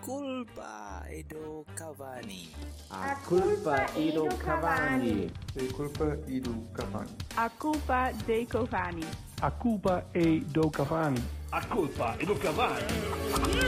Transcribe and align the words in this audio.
culpa 0.00 1.04
é 1.08 1.22
do 1.22 1.64
Cavani. 1.74 2.50
A 2.90 3.14
culpa 3.16 3.76
é 3.96 4.10
do 4.12 4.28
Cavani. 4.36 5.30
A 5.56 5.72
culpa 5.72 6.18
é 6.28 6.40
do 6.40 6.54
Cavani. 6.72 7.16
A 7.36 7.50
culpa 7.50 8.12
dei 8.26 8.46
Cavani. 8.46 9.06
A 9.40 9.50
culpa 9.50 10.04
é 10.14 10.40
do 10.40 10.70
Cavani. 10.70 11.22
A 11.52 11.64
culpa 11.64 12.16
é 12.18 12.24
do 12.24 12.36
Cavani. 12.36 13.65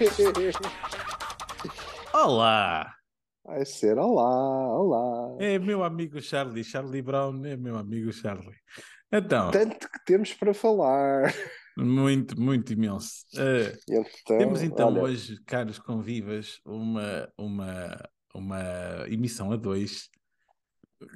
Olá! 2.14 2.90
Vai 3.44 3.66
ser 3.66 3.98
olá, 3.98 4.78
olá. 4.78 5.36
É 5.38 5.58
meu 5.58 5.84
amigo 5.84 6.22
Charlie, 6.22 6.64
Charlie 6.64 7.02
Brown 7.02 7.44
é 7.44 7.54
meu 7.54 7.76
amigo 7.76 8.10
Charlie. 8.10 8.56
Então, 9.12 9.50
Tanto 9.50 9.90
que 9.90 10.04
temos 10.06 10.32
para 10.32 10.54
falar. 10.54 11.34
muito, 11.76 12.40
muito 12.40 12.72
imenso. 12.72 13.26
Eh, 13.36 13.76
Então, 13.90 14.38
temos 14.38 14.62
então 14.62 14.88
olha, 14.88 15.02
hoje, 15.02 15.38
caros 15.44 15.78
convivas, 15.78 16.62
uma, 16.64 17.30
uma, 17.36 18.08
uma 18.34 19.04
emissão 19.06 19.52
a 19.52 19.56
dois, 19.56 20.08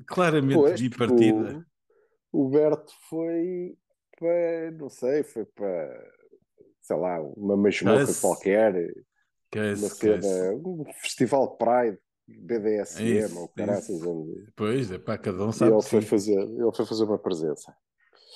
claramente 0.06 0.56
pois, 0.56 0.78
bipartida. 0.78 1.66
O, 2.30 2.46
o 2.46 2.50
Berto 2.50 2.92
foi 3.08 3.78
para, 4.18 4.72
não 4.72 4.90
sei, 4.90 5.22
foi 5.22 5.46
para, 5.46 6.12
sei 6.84 6.96
lá, 6.96 7.18
uma 7.20 7.56
masmorra 7.56 8.00
Mas- 8.00 8.20
qualquer, 8.20 8.72
Que 9.50 9.58
é 9.58 9.62
uma 9.74 9.86
é 9.86 9.90
cena, 9.90 10.52
um 10.54 10.84
festival 11.00 11.56
Pride, 11.56 11.98
BDSM, 12.28 13.24
Isso, 13.24 13.38
ou 13.40 13.48
caraças, 13.48 14.02
onde 14.02 14.52
Pois, 14.54 14.90
é 14.90 14.98
para 14.98 15.18
cada 15.18 15.44
um 15.46 15.50
e 15.50 15.52
sabe. 15.54 15.72
ele 15.72 15.82
foi, 15.82 16.00
sim. 16.02 16.06
fazer, 16.06 16.38
ele 16.38 16.72
foi 16.74 16.86
fazer 16.86 17.04
uma 17.04 17.18
presença. 17.18 17.74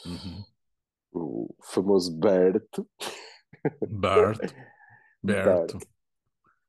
Uhum. 0.07 0.45
O 1.13 1.55
famoso 1.63 2.17
Berto. 2.17 2.89
Berto. 3.89 4.55
Berto. 5.23 5.79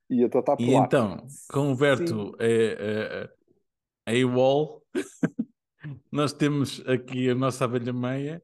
E 0.09 0.23
está 0.23 0.41
por 0.41 0.59
E 0.61 0.73
lá. 0.73 0.85
então, 0.85 1.27
com 1.51 1.71
o 1.71 1.75
Berto 1.75 2.35
é, 2.39 3.29
é, 4.07 4.13
é 4.17 4.21
AWOL, 4.23 4.83
nós 6.11 6.33
temos 6.33 6.81
aqui 6.87 7.29
a 7.29 7.35
nossa 7.35 7.65
abelha 7.65 7.93
meia 7.93 8.41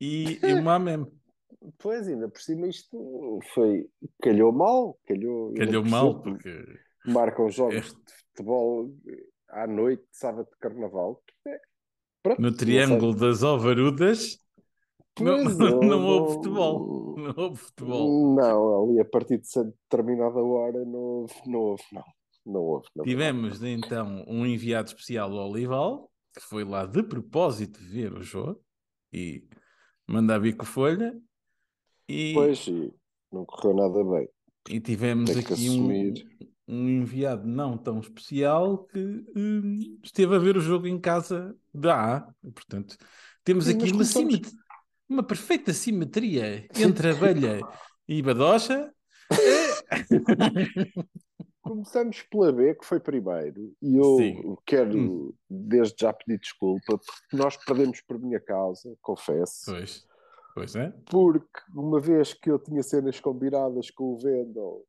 e, 0.00 0.38
e 0.44 0.54
uma 0.54 0.74
amém. 0.76 1.06
Pois, 1.78 2.06
ainda 2.08 2.28
por 2.28 2.40
cima 2.40 2.66
isto 2.68 3.38
foi. 3.52 3.88
Calhou 4.22 4.52
mal, 4.52 4.98
calhou. 5.06 5.52
Calhou 5.54 5.84
mal, 5.84 6.22
porque 6.22 6.64
Marcam 7.06 7.50
jogos 7.50 7.76
É. 7.76 7.80
de 7.80 8.12
futebol 8.28 8.94
à 9.50 9.66
noite, 9.66 10.04
sábado 10.12 10.48
de 10.50 10.56
carnaval. 10.58 11.22
É, 11.46 11.58
pronto, 12.22 12.40
no 12.40 12.50
não 12.50 12.56
triângulo 12.56 13.14
das 13.14 13.42
ovarudas 13.42 14.38
não, 15.20 15.42
não, 15.44 15.82
eu 15.90 15.98
houve 16.00 16.26
não- 16.28 16.34
futebol. 16.34 17.14
Não 17.18 17.34
houve 17.36 17.56
futebol. 17.56 18.34
Não, 18.36 18.82
ali 18.90 19.00
a 19.00 19.04
partir 19.04 19.38
de 19.38 19.48
determinada 19.90 20.38
hora 20.38 20.84
não 20.84 20.98
houve, 21.00 21.34
não 21.46 21.58
houve, 21.60 21.82
não. 21.92 22.04
Não 22.46 22.60
houve. 22.60 22.86
Não 22.94 23.04
Tivemos 23.04 23.62
então 23.62 24.24
um 24.28 24.46
enviado 24.46 24.88
especial 24.88 25.30
ao 25.36 25.50
Olival, 25.50 26.10
que 26.34 26.40
foi 26.40 26.64
lá 26.64 26.86
de 26.86 27.02
propósito 27.02 27.78
ver 27.80 28.12
o 28.14 28.22
jogo 28.22 28.62
e 29.12 29.42
mandar 30.06 30.38
bico 30.40 30.64
folha. 30.64 31.14
E, 32.08 32.32
Pois, 32.34 32.66
e 32.66 32.92
não 33.32 33.44
correu 33.44 33.74
nada 33.76 34.02
bem. 34.04 34.28
e 34.68 34.80
tivemos 34.80 35.30
tem 35.30 35.40
aqui 35.40 35.70
um, 35.70 36.14
um 36.66 36.88
enviado 36.88 37.46
não 37.46 37.76
tão 37.76 38.00
especial 38.00 38.84
que 38.84 39.24
hum, 39.36 39.98
esteve 40.02 40.34
a 40.34 40.38
ver 40.38 40.56
o 40.56 40.60
jogo 40.60 40.86
em 40.86 40.98
casa 41.00 41.56
da 41.72 42.16
A. 42.16 42.20
Portanto, 42.52 42.96
temos 43.44 43.66
Sim, 43.66 43.76
aqui 43.76 43.92
uma, 43.92 44.04
uma 45.08 45.22
perfeita 45.22 45.72
simetria 45.72 46.66
entre 46.76 47.10
abelha 47.10 47.60
e 48.06 48.22
badocha. 48.22 48.92
Começamos 51.62 52.22
pela 52.30 52.50
B, 52.50 52.74
que 52.74 52.84
foi 52.86 52.98
primeiro, 52.98 53.74
e 53.82 53.96
eu 53.96 54.16
Sim. 54.16 54.56
quero 54.64 54.96
Hum. 54.98 55.32
desde 55.50 55.96
já 56.00 56.12
pedir 56.14 56.38
desculpa, 56.40 56.96
porque 56.98 57.36
nós 57.36 57.58
perdemos 57.58 58.00
por 58.00 58.18
minha 58.18 58.40
causa, 58.40 58.96
confesso. 59.02 59.64
Pois, 59.66 60.07
pois 60.58 60.76
é. 60.76 60.92
porque 61.10 61.60
uma 61.74 62.00
vez 62.00 62.34
que 62.34 62.50
eu 62.50 62.58
tinha 62.58 62.82
cenas 62.82 63.18
combinadas 63.20 63.90
com 63.90 64.14
o 64.14 64.18
Vendel, 64.18 64.84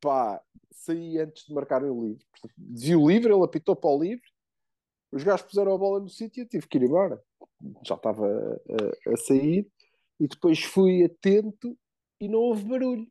pá, 0.00 0.40
saí 0.72 1.18
antes 1.18 1.46
de 1.46 1.54
marcarem 1.54 1.90
o 1.90 2.06
livre. 2.06 2.24
Portanto, 2.30 2.54
Vi 2.58 2.96
o 2.96 3.08
livre, 3.08 3.32
ele 3.32 3.44
apitou 3.44 3.74
para 3.74 3.90
o 3.90 4.02
livre, 4.02 4.28
os 5.12 5.22
gajos 5.22 5.46
puseram 5.46 5.74
a 5.74 5.78
bola 5.78 6.00
no 6.00 6.08
sítio 6.08 6.40
e 6.40 6.44
eu 6.44 6.48
tive 6.48 6.66
que 6.68 6.78
ir 6.78 6.84
embora. 6.84 7.20
Já 7.84 7.94
estava 7.94 8.26
a, 8.26 9.12
a 9.12 9.16
sair 9.16 9.66
e 10.20 10.28
depois 10.28 10.62
fui 10.62 11.04
atento 11.04 11.76
e 12.20 12.28
não 12.28 12.40
houve 12.40 12.64
barulho. 12.64 13.06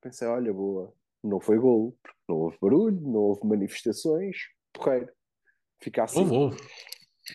Pensei, 0.00 0.28
olha, 0.28 0.52
boa, 0.52 0.92
não 1.22 1.40
foi 1.40 1.58
golo, 1.58 1.96
porque 2.02 2.18
não 2.28 2.36
houve 2.36 2.58
barulho, 2.60 3.00
não 3.00 3.20
houve 3.20 3.46
manifestações, 3.46 4.36
porreiro. 4.72 5.10
Fica 5.80 6.04
assim. 6.04 6.20
Houve, 6.20 6.34
houve. 6.34 6.56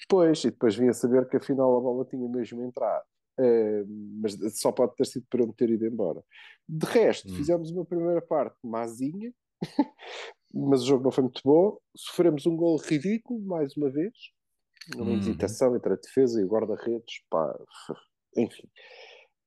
Pois, 0.08 0.44
e 0.44 0.52
depois 0.52 0.76
vim 0.76 0.88
a 0.88 0.94
saber 0.94 1.28
que 1.28 1.38
afinal 1.38 1.76
a 1.76 1.82
bola 1.82 2.06
tinha 2.06 2.30
mesmo 2.30 2.64
entrado. 2.64 3.06
Mas 4.22 4.38
só 4.60 4.72
pode 4.72 4.96
ter 4.96 5.06
sido 5.06 5.26
para 5.30 5.42
eu 5.42 5.48
me 5.48 5.54
ter 5.54 5.70
ido 5.70 5.86
embora. 5.86 6.24
De 6.68 6.86
resto, 6.86 7.32
Hum. 7.32 7.36
fizemos 7.36 7.72
uma 7.72 7.86
primeira 7.86 8.22
parte 8.22 8.58
mazinha, 8.64 9.34
mas 10.54 10.82
o 10.84 10.86
jogo 10.86 11.04
não 11.04 11.12
foi 11.12 11.24
muito 11.24 11.42
bom. 11.44 11.78
Sofremos 11.96 12.46
um 12.46 12.56
gol 12.56 12.78
ridículo, 12.78 13.40
mais 13.42 13.76
uma 13.78 13.90
vez. 13.90 14.14
Uma 14.96 15.06
Hum. 15.12 15.18
hesitação 15.18 15.76
entre 15.76 15.94
a 15.94 15.96
defesa 15.96 16.40
e 16.42 16.44
o 16.44 16.48
guarda-redes. 16.48 17.22
Enfim. 18.38 18.68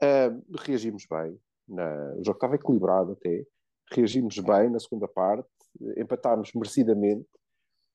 Eh, 0.02 0.30
reagimos 0.66 1.06
bem. 1.08 1.38
Na... 1.68 2.14
O 2.14 2.24
jogo 2.24 2.36
estava 2.36 2.54
equilibrado 2.56 3.12
até. 3.12 3.44
Reagimos 3.92 4.36
bem 4.38 4.70
na 4.70 4.78
segunda 4.80 5.06
parte. 5.08 5.48
Empatámos 5.96 6.52
merecidamente. 6.54 7.28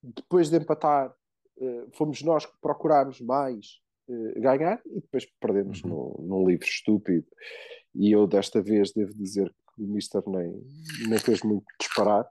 Depois 0.01 0.49
de 0.49 0.57
empatar, 0.57 1.13
eh, 1.59 1.85
fomos 1.93 2.21
nós 2.23 2.45
que 2.45 2.57
procurámos 2.61 3.19
mais 3.21 3.81
ganhar 4.37 4.81
e 4.85 5.01
depois 5.01 5.25
perdemos 5.39 5.81
Uhum. 5.83 5.89
num, 6.19 6.27
num 6.27 6.47
livro 6.47 6.65
estúpido. 6.65 7.25
E 7.95 8.11
eu 8.11 8.27
desta 8.27 8.61
vez 8.61 8.91
devo 8.93 9.13
dizer 9.13 9.53
que 9.75 9.83
o 9.83 9.87
Mister 9.87 10.21
nem, 10.27 10.53
nem 11.09 11.19
fez 11.19 11.41
muito 11.41 11.65
disparate. 11.79 12.29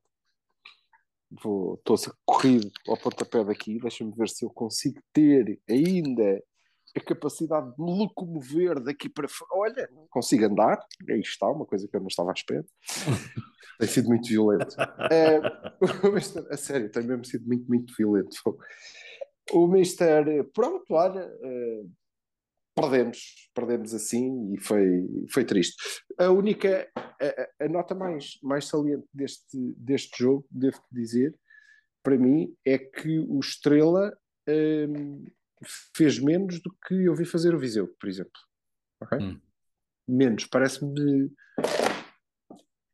Estou 1.32 1.81
a 1.94 1.97
ser 1.97 2.12
corrido 2.25 2.70
ao 2.88 2.97
pontapé 2.97 3.44
daqui. 3.44 3.78
Deixa-me 3.81 4.12
ver 4.15 4.28
se 4.28 4.44
eu 4.44 4.50
consigo 4.50 5.00
ter 5.12 5.60
ainda 5.69 6.42
a 6.97 7.00
capacidade 7.00 7.75
de 7.76 7.82
me 7.82 7.91
locomover 7.98 8.81
daqui 8.81 9.09
para 9.09 9.28
fora. 9.28 9.50
Olha, 9.54 9.91
consigo 10.09 10.44
andar. 10.47 10.78
Aí 11.10 11.20
está, 11.20 11.48
uma 11.50 11.66
coisa 11.66 11.86
que 11.88 11.97
eu 11.97 12.00
não 12.00 12.06
estava 12.06 12.31
à 12.31 12.32
espera. 12.32 12.65
Tem 13.78 13.88
sido 13.88 14.09
muito 14.09 14.28
violento. 14.28 14.75
É, 15.12 16.10
Mister, 16.10 16.47
a 16.50 16.56
sério, 16.56 16.91
tem 16.91 17.03
mesmo 17.03 17.25
sido 17.26 17.47
muito, 17.47 17.66
muito 17.69 17.92
violento. 17.94 18.34
O 19.53 19.67
Mister, 19.69 20.45
pronto, 20.53 20.93
olha, 20.93 21.21
eh, 21.21 21.84
perdemos, 22.75 23.49
perdemos 23.55 23.95
assim 23.95 24.53
e 24.55 24.59
foi, 24.61 25.07
foi 25.33 25.45
triste. 25.45 25.77
A 26.19 26.31
única, 26.31 26.91
a, 26.97 27.65
a- 27.65 27.69
nota 27.69 27.95
mais, 27.95 28.39
mais 28.43 28.67
saliente 28.67 29.07
deste, 29.15 29.57
deste 29.77 30.19
jogo, 30.23 30.47
devo 30.51 30.83
dizer, 30.91 31.34
para 32.03 32.19
mim, 32.19 32.55
é 32.65 32.77
que 32.79 33.19
o 33.21 33.39
Estrela 33.41 34.17
hum, 34.49 35.25
fez 35.97 36.19
menos 36.19 36.61
do 36.61 36.71
que 36.87 36.95
eu 37.05 37.15
vi 37.15 37.25
fazer 37.25 37.55
o 37.55 37.59
Viseu, 37.59 37.89
por 37.99 38.09
exemplo. 38.09 38.41
Ok? 39.01 39.19
Hum. 39.19 39.41
Menos, 40.09 40.45
parece-me. 40.47 41.33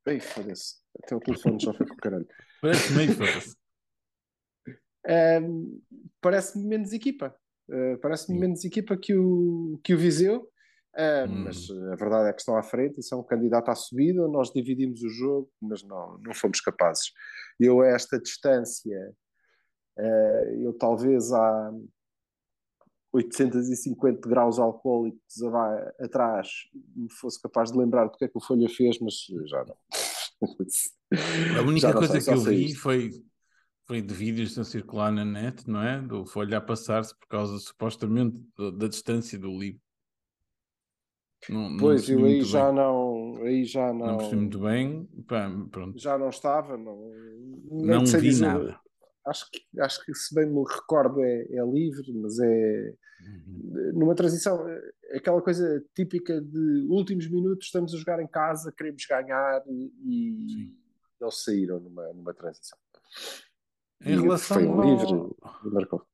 Ei, 0.06 0.18
foda-se. 0.20 0.76
Até 1.02 1.14
o 1.16 1.20
telefone 1.20 1.58
já 1.60 1.72
foi 1.72 1.86
com 1.86 1.94
o 1.94 1.98
caralho. 1.98 2.26
Parece 2.60 2.92
meio 2.92 3.12
foda-se. 3.12 3.56
Parece-me 6.20 6.66
menos 6.66 6.92
equipa. 6.92 7.34
Uh, 7.68 7.98
parece-me 7.98 8.38
menos 8.38 8.64
equipa 8.64 8.96
que 8.96 9.14
o, 9.14 9.80
que 9.82 9.94
o 9.94 9.98
Viseu. 9.98 10.48
Uh, 10.94 11.26
Hum. 11.26 11.44
Mas 11.44 11.70
a 11.70 11.96
verdade 11.96 12.28
é 12.28 12.32
que 12.32 12.40
estão 12.40 12.56
à 12.56 12.62
frente 12.62 13.00
e 13.00 13.02
são 13.02 13.20
um 13.20 13.24
candidato 13.24 13.70
à 13.70 13.74
subida. 13.74 14.28
Nós 14.28 14.52
dividimos 14.52 15.02
o 15.02 15.08
jogo, 15.08 15.50
mas 15.60 15.82
não, 15.82 16.18
não 16.18 16.34
fomos 16.34 16.60
capazes. 16.60 17.12
Eu, 17.58 17.80
a 17.80 17.88
esta 17.88 18.20
distância, 18.20 19.14
uh, 19.98 20.62
eu 20.62 20.74
talvez 20.74 21.32
há 21.32 21.72
850 23.12 24.28
graus 24.28 24.58
alcoólicos 24.58 25.42
atrás 26.00 26.48
me 26.94 27.10
fosse 27.10 27.40
capaz 27.40 27.70
de 27.70 27.78
lembrar 27.78 28.06
do 28.06 28.16
que 28.16 28.24
é 28.24 28.28
que 28.28 28.38
o 28.38 28.40
Folha 28.40 28.68
fez, 28.68 28.98
mas 29.00 29.14
já 29.46 29.64
não. 29.64 29.76
A 31.58 31.62
única 31.62 31.92
coisa 31.92 32.20
que 32.20 32.30
eu 32.30 32.40
vi 32.40 32.74
foi 32.74 33.10
de 34.00 34.14
vídeos 34.14 34.58
a 34.58 34.64
circular 34.64 35.10
na 35.12 35.24
net, 35.24 35.68
não 35.68 35.82
é? 35.82 36.00
Do 36.00 36.24
Folha 36.24 36.58
a 36.58 36.60
passar-se 36.60 37.14
por 37.18 37.26
causa 37.28 37.58
supostamente 37.58 38.40
da, 38.56 38.70
da 38.70 38.88
distância 38.88 39.38
do 39.38 39.48
livro. 39.58 39.80
Não, 41.48 41.68
não 41.68 41.78
Pois, 41.78 42.08
eu 42.08 42.24
aí 42.24 42.40
já 42.42 42.66
bem. 42.66 42.76
não, 42.76 43.36
aí 43.42 43.64
já 43.64 43.92
Não 43.92 43.98
não, 44.06 44.16
percebi 44.18 44.36
muito 44.42 44.58
bem. 44.60 45.08
Pá, 45.26 45.50
pronto. 45.70 45.98
já 45.98 46.16
não 46.16 46.28
estava, 46.28 46.76
não, 46.76 47.10
Não 47.70 48.06
sei 48.06 48.20
vi 48.20 48.28
dizer. 48.28 48.46
nada. 48.46 48.80
Acho 49.26 49.50
que, 49.50 49.80
acho 49.80 50.04
que 50.04 50.14
se 50.14 50.34
bem 50.34 50.46
me 50.46 50.62
recordo 50.68 51.20
é, 51.20 51.42
é 51.50 51.64
livre, 51.64 52.12
mas 52.14 52.38
é 52.38 52.94
Uhum. 53.22 53.92
numa 53.94 54.16
transição, 54.16 54.68
é 54.68 55.16
aquela 55.16 55.40
coisa 55.40 55.80
típica 55.94 56.40
de 56.40 56.86
últimos 56.88 57.28
minutos, 57.28 57.66
estamos 57.66 57.94
a 57.94 57.96
jogar 57.96 58.20
em 58.20 58.26
casa, 58.26 58.72
queremos 58.76 59.06
ganhar 59.06 59.62
e, 59.68 59.92
e 60.04 60.74
eles 61.20 61.44
saíram 61.44 61.78
numa, 61.78 62.12
numa 62.12 62.34
transição. 62.34 62.76
Em 64.04 64.12
E 64.14 64.20
relação 64.20 64.56
foi 64.56 64.66
um 64.66 64.80
ao- 64.80 64.84
livre 64.84 65.36
e 65.64 65.70
marcou. 65.70 66.06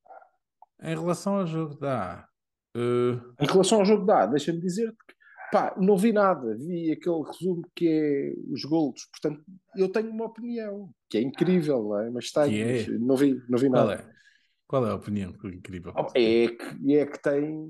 Em 0.81 0.95
relação 0.95 1.37
ao 1.37 1.47
jogo 1.47 1.75
da 1.75 2.27
eh, 2.75 3.19
Em 3.41 3.45
relação 3.47 3.79
ao 3.79 3.85
jogo 3.85 4.05
da 4.05 4.25
deixa-me 4.25 4.59
dizer 4.61 4.91
que 4.91 5.15
pá, 5.51 5.75
não 5.77 5.97
vi 5.97 6.13
nada, 6.13 6.55
vi 6.57 6.91
aquele 6.91 7.23
resumo 7.23 7.63
que 7.75 7.87
é 7.87 8.51
os 8.53 8.63
golos, 8.63 9.05
portanto, 9.11 9.43
eu 9.75 9.89
tenho 9.91 10.11
uma 10.11 10.25
opinião 10.25 10.91
que 11.09 11.17
é 11.17 11.21
incrível, 11.21 11.81
não 11.83 11.99
é? 11.99 12.09
Mas 12.11 12.31
tenho, 12.31 12.49
Que 12.51 12.61
é? 12.61 12.97
não 12.99 13.15
vi, 13.15 13.41
não 13.49 13.57
vi 13.57 13.67
qual 13.69 13.87
nada. 13.87 14.01
é? 14.01 14.19
Qual 14.67 14.85
é 14.85 14.91
a 14.91 14.95
opinião 14.95 15.33
incrível? 15.45 15.91
Oh, 15.97 16.05
É 16.13 16.47
que, 16.47 16.93
é 16.95 17.05
que 17.07 17.19
tem, 17.23 17.67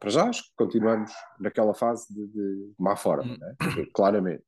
para 0.00 0.08
já, 0.08 0.24
acho 0.30 0.42
que 0.44 0.50
continuamos 0.56 1.12
naquela 1.38 1.74
fase 1.74 2.06
de, 2.14 2.26
de 2.28 2.72
má 2.78 2.96
forma, 2.96 3.36
né? 3.36 3.54
claramente. 3.94 4.42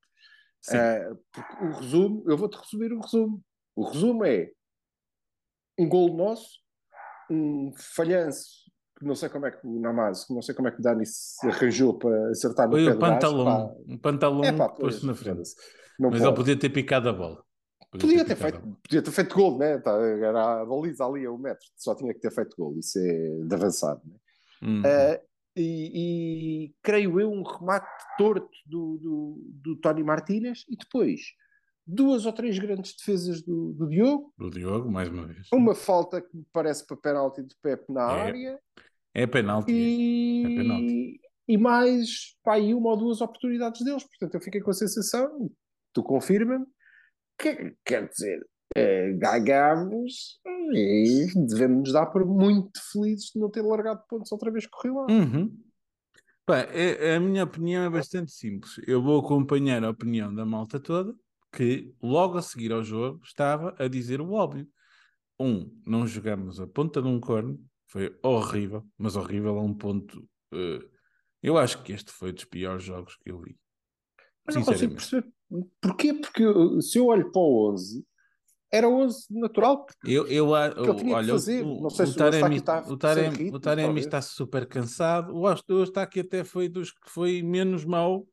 Porque 1.31 1.65
o 1.67 1.70
resumo, 1.73 2.25
eu 2.26 2.37
vou-te 2.38 2.56
resumir 2.56 2.93
o 2.94 3.00
resumo. 3.00 3.43
O 3.76 3.85
resumo 3.85 4.25
é 4.25 4.50
um 5.82 5.88
gol 5.88 6.17
nosso, 6.17 6.61
um 7.31 7.73
falhanço, 7.76 8.70
que 8.99 9.05
não 9.05 9.14
sei 9.14 9.29
como 9.29 9.46
é 9.46 9.50
que 9.50 9.67
o 9.67 9.81
Namazo, 9.81 10.26
que 10.26 10.34
não 10.34 10.43
sei 10.43 10.55
como 10.55 10.69
é 10.69 10.70
que 10.70 10.79
o 10.79 10.82
Dani 10.82 11.05
se 11.05 11.46
arranjou 11.49 11.99
para 11.99 12.29
acertar 12.31 12.67
no 12.69 12.73
Foi 12.73 12.84
pé 12.84 12.93
o 12.93 12.99
pantalão. 12.99 13.76
Um 13.87 13.99
pantalão 13.99 14.44
É 14.44 14.52
pá, 14.52 14.69
pois, 14.69 14.96
pôs 14.96 15.02
na 15.05 15.14
frente. 15.14 15.50
Mas 15.99 16.11
pode. 16.11 16.25
ele 16.25 16.34
podia 16.34 16.58
ter 16.58 16.70
picado 16.70 17.08
a 17.08 17.12
bola. 17.12 17.44
Podia 17.90 18.25
ter, 18.25 18.37
picado 18.37 18.40
feito, 18.40 18.79
podia 18.82 19.02
ter 19.02 19.11
feito 19.11 19.34
gol, 19.34 19.58
né? 19.58 19.79
Tá, 19.79 19.93
Era 19.93 20.62
a 20.62 20.64
baliza 20.64 21.05
ali 21.05 21.26
a 21.26 21.31
um 21.31 21.38
metro, 21.38 21.67
só 21.76 21.94
tinha 21.94 22.14
que 22.14 22.20
ter 22.20 22.31
feito 22.32 22.56
gol. 22.56 22.79
Isso 22.79 22.99
é 22.99 23.46
de 23.46 23.55
avançado, 23.55 24.00
né? 24.05 24.17
Uhum. 24.62 24.81
Uh, 24.81 25.32
e, 25.55 26.64
e 26.64 26.75
creio 26.82 27.20
eu 27.20 27.31
um 27.31 27.43
remate 27.43 27.87
torto 28.17 28.49
do, 28.64 28.99
do, 28.99 29.50
do 29.62 29.76
Tony 29.81 30.02
Martínez 30.02 30.64
e 30.69 30.76
depois 30.76 31.20
duas 31.87 32.26
ou 32.26 32.32
três 32.32 32.58
grandes 32.58 32.94
defesas 32.96 33.43
do, 33.43 33.73
do 33.73 33.88
Diogo, 33.88 34.32
Do 34.38 34.50
Diogo, 34.50 34.90
mais 34.90 35.08
uma 35.08 35.26
vez. 35.26 35.49
uma 35.52 35.75
falta 35.75 36.20
que 36.20 36.37
me 36.37 36.44
parece 36.52 36.87
para 36.87 36.96
penalti 36.96 37.43
de 37.43 37.55
Pepe 37.62 37.93
na 37.93 38.02
É, 38.02 38.20
área 38.23 38.61
É 39.14 39.26
penalti. 39.26 40.43
É 40.44 40.49
penalti. 40.62 40.84
e, 40.87 41.20
e 41.49 41.58
mais 41.58 42.37
pá, 42.44 42.58
e 42.58 42.73
uma 42.75 42.90
ou 42.90 42.96
duas 42.96 43.20
oportunidades 43.20 43.84
deles. 43.84 44.05
Portanto, 44.05 44.34
eu 44.34 44.40
fiquei 44.40 44.61
com 44.61 44.70
a 44.70 44.75
sensação, 44.75 45.50
tu 45.93 46.02
confirma-me, 46.02 46.64
que 47.38 47.75
quer 47.84 48.08
dizer, 48.08 48.40
ganhámos 49.19 50.40
e 50.75 51.26
devemos 51.49 51.79
nos 51.81 51.93
dar 51.93 52.06
por 52.06 52.25
muito 52.25 52.70
felizes 52.93 53.31
de 53.34 53.40
não 53.40 53.50
ter 53.50 53.62
largado 53.62 54.02
pontos 54.08 54.31
outra 54.32 54.50
vez 54.50 54.67
correr 54.67 54.93
lá. 54.94 55.06
Uhum. 55.11 55.52
Pá, 56.46 56.58
é- 56.58 57.17
a 57.17 57.20
minha 57.20 57.44
opinião 57.44 57.84
é 57.84 57.90
bastante 57.90 58.32
simples. 58.32 58.73
Eu 58.87 59.02
vou 59.02 59.20
acompanhar 59.20 59.84
a 59.84 59.90
opinião 59.90 60.34
da 60.34 60.44
malta 60.44 60.81
toda, 60.81 61.14
que 61.52 61.93
logo 62.02 62.38
a 62.38 62.43
seguir 62.43 62.72
ao 62.72 62.82
jogo 62.82 63.20
estava 63.25 63.75
a 63.78 63.87
dizer 63.88 64.20
o 64.20 64.32
óbvio. 64.32 64.66
Um, 65.38 65.70
não 65.87 66.06
jogamos 66.06 66.60
a 66.60 66.66
ponta 66.66 67.02
de 67.02 67.08
um 67.08 67.19
corno, 67.20 67.58
foi 67.88 68.16
horrível, 68.22 68.84
mas 68.96 69.16
horrível 69.16 69.58
a 69.58 69.62
um 69.62 69.75
ponto. 69.75 70.26
eh, 70.52 70.81
eu 71.43 71.58
acho 71.58 71.82
que 71.82 71.93
este 71.93 72.10
foi 72.12 72.32
dos 72.32 72.44
piores 72.44 72.82
jogos 72.84 73.16
que 73.16 73.31
eu 73.31 73.40
vi. 73.40 73.56
Mas 74.46 74.54
não 74.56 74.64
consigo 74.64 74.94
perceber 74.94 75.26
porquê, 75.81 76.14
porque 76.14 76.43
eu- 76.43 76.81
se 76.81 76.99
eu 76.99 77.06
olho 77.06 77.31
para 77.32 77.40
o 77.40 77.70
11, 77.72 78.05
era 78.70 78.88
o 78.88 78.94
11 79.00 79.26
natural. 79.31 79.87
Eu, 80.05 80.26
eu, 80.28 80.55
a- 80.55 80.70
que 80.70 80.81
ele 80.81 80.94
tinha 80.94 81.05
que 81.08 81.12
olha, 81.14 81.32
fazer. 81.32 81.62
o, 81.64 81.81
Não 81.82 81.90
sei 81.90 82.05
o 82.05 82.08
se 82.08 82.14
o 82.14 82.16
Taremi, 82.16 82.56
está 82.56 82.88
o 82.88 82.96
Taremi, 82.96 83.37
ritmo, 83.37 83.56
o 83.56 83.60
Taremi 83.60 84.00
está 84.00 84.22
super 84.22 84.66
cansado. 84.66 85.34
O 85.37 85.48
Eust- 85.48 85.69
o 85.69 85.78
Eustáquio 85.81 86.22
até 86.22 86.44
foi 86.44 86.69
dos 86.69 86.90
que 86.93 87.10
foi 87.10 87.43
menos 87.43 87.84
mau 87.84 88.26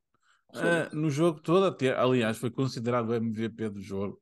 ah, 0.54 0.90
no 0.94 1.10
jogo 1.10 1.40
todo. 1.42 1.66
Até, 1.66 1.94
aliás, 1.96 2.38
foi 2.38 2.51
considerado 2.51 3.10
o 3.10 3.13
MVP 3.13 3.69
do 3.69 3.81
jogo. 3.81 4.22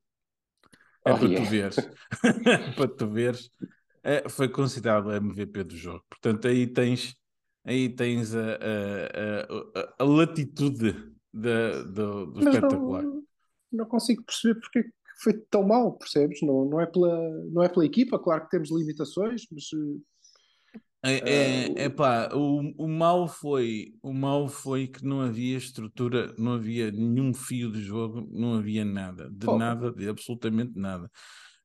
É 1.04 1.12
Oh, 1.12 1.18
para 1.18 1.28
yeah. 1.28 1.44
tu 1.44 1.50
veres. 1.50 1.76
para 2.76 2.88
tu 2.88 3.06
veres. 3.08 3.50
É, 4.02 4.28
foi 4.28 4.48
considerado 4.48 5.06
o 5.06 5.12
MVP 5.12 5.64
do 5.64 5.76
jogo. 5.76 6.04
Portanto, 6.08 6.48
aí 6.48 6.66
tens, 6.66 7.16
aí 7.64 7.88
tens 7.88 8.34
a, 8.34 8.40
a, 8.40 9.80
a, 9.80 9.94
a- 9.98 10.04
latitude 10.04 10.92
da- 11.32 11.82
do, 11.82 12.26
do 12.26 12.40
espetacular. 12.40 13.02
não, 13.02 13.22
não 13.72 13.86
consigo 13.86 14.22
perceber 14.24 14.60
porque 14.60 14.78
é 14.80 14.82
foi 15.20 15.34
tão 15.50 15.64
mal, 15.64 15.92
percebes? 15.98 16.40
Não, 16.42 16.64
não, 16.64 16.80
é 16.80 16.86
pela, 16.86 17.18
não 17.50 17.62
é 17.62 17.68
pela 17.68 17.84
equipa, 17.84 18.18
claro 18.18 18.44
que 18.44 18.50
temos 18.50 18.70
limitações, 18.70 19.42
mas 19.50 19.64
eh, 19.74 20.00
É, 21.04 21.30
é, 21.30 21.84
é 21.84 21.88
pá, 21.88 22.28
o, 22.34 22.72
o 22.76 22.88
mal 22.88 23.28
foi 23.28 23.92
o 24.02 24.12
mal 24.12 24.48
foi 24.48 24.88
que 24.88 25.04
não 25.04 25.20
havia 25.20 25.56
estrutura, 25.56 26.34
não 26.36 26.54
havia 26.54 26.90
nenhum 26.90 27.32
fio 27.32 27.70
de 27.70 27.80
jogo, 27.80 28.28
não 28.32 28.54
havia 28.54 28.84
nada, 28.84 29.30
de 29.30 29.46
nada, 29.46 29.92
de 29.92 30.08
absolutamente 30.08 30.72
nada. 30.76 31.08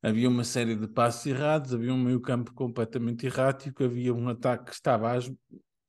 Havia 0.04 0.30
uma 0.30 0.44
série 0.44 0.76
de 0.76 0.88
passos 0.88 1.26
errados, 1.26 1.74
havia 1.74 1.94
um 1.94 2.04
meio-campo 2.04 2.54
completamente 2.54 3.26
errático, 3.26 3.84
havia 3.84 4.14
um 4.14 4.28
ataque 4.30 4.66
que 4.66 4.74
estava 4.74 5.14
às, 5.14 5.32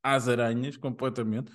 às 0.02 0.28
aranhas 0.28 0.76
completamente. 0.76 1.52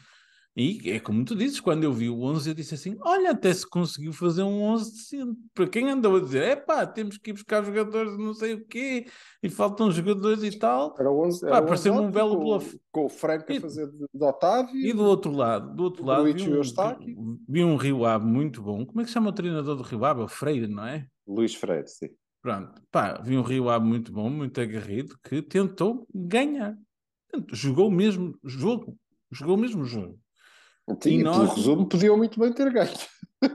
E 0.60 0.92
é 0.92 1.00
como 1.00 1.24
tu 1.24 1.38
dizes, 1.38 1.62
quando 1.62 1.86
eu 1.86 1.94
vi 1.94 2.10
o 2.10 2.22
11, 2.22 2.50
eu 2.50 2.54
disse 2.54 2.76
assim: 2.76 2.98
Olha, 3.00 3.32
até 3.32 3.54
se 3.54 3.66
conseguiu 3.66 4.12
fazer 4.12 4.44
um 4.44 4.62
11 4.62 4.92
decente. 4.92 5.40
Para 5.54 5.70
quem 5.70 5.90
andou 5.90 6.18
a 6.18 6.20
dizer, 6.20 6.44
é 6.44 6.56
pá, 6.58 6.86
temos 6.86 7.18
que 7.18 7.30
ir 7.30 7.34
buscar 7.34 7.64
jogadores 7.64 8.18
de 8.18 8.22
não 8.22 8.34
sei 8.34 8.56
o 8.56 8.66
quê, 8.66 9.08
e 9.42 9.50
faltam 9.50 9.90
jogadores 9.90 10.44
e 10.44 10.60
tal. 10.60 10.94
era 11.00 11.10
o 11.10 11.26
11, 11.26 11.40
Pá, 11.40 11.48
era 11.48 11.56
o 11.56 11.60
11 11.62 11.68
pareceu-me 11.68 12.00
um 12.02 12.12
belo 12.12 12.38
bluff. 12.38 12.78
com 12.92 13.06
o 13.06 13.10
Franco 13.10 13.50
a 13.50 13.62
fazer 13.62 13.88
de, 13.88 14.06
de 14.14 14.26
Otávio. 14.26 14.76
E 14.76 14.92
do 14.92 15.06
outro 15.06 15.32
lado, 15.32 15.74
do 15.74 15.84
outro 15.84 16.04
lado, 16.04 16.26
vi 16.26 16.52
um, 16.52 17.40
vi 17.48 17.64
um 17.64 17.78
Rio 17.78 18.04
Ave 18.04 18.26
muito 18.26 18.62
bom. 18.62 18.86
Como 18.86 19.00
é 19.00 19.06
que 19.06 19.10
se 19.10 19.14
chama 19.14 19.30
o 19.30 19.34
treinador 19.34 19.78
do 19.78 19.84
Rio 19.84 20.04
Ave? 20.04 20.20
É 20.20 20.24
o 20.26 20.28
Freire, 20.28 20.68
não 20.68 20.86
é? 20.86 21.08
Luís 21.26 21.56
Freire, 21.56 21.88
sim. 21.88 22.10
Pronto, 22.42 22.82
pá, 22.92 23.22
vi 23.24 23.38
um 23.38 23.44
Rio 23.44 23.70
Ave 23.70 23.86
muito 23.86 24.12
bom, 24.12 24.30
muito 24.30 24.60
aguerrido, 24.60 25.18
que 25.24 25.42
tentou 25.42 26.06
ganhar. 26.14 26.76
Jogou 27.54 27.88
o 27.88 27.92
mesmo 27.92 28.38
jogo. 28.44 28.98
Jogou 29.32 29.56
o 29.56 29.60
mesmo 29.60 29.86
jogo. 29.86 30.20
E 30.92 31.24
pelo 31.24 31.24
nós- 31.24 31.56
resumo, 31.56 31.88
podiam 31.88 32.18
muito 32.18 32.40
bem 32.40 32.52
ter 32.54 32.72
ganho. 32.72 32.98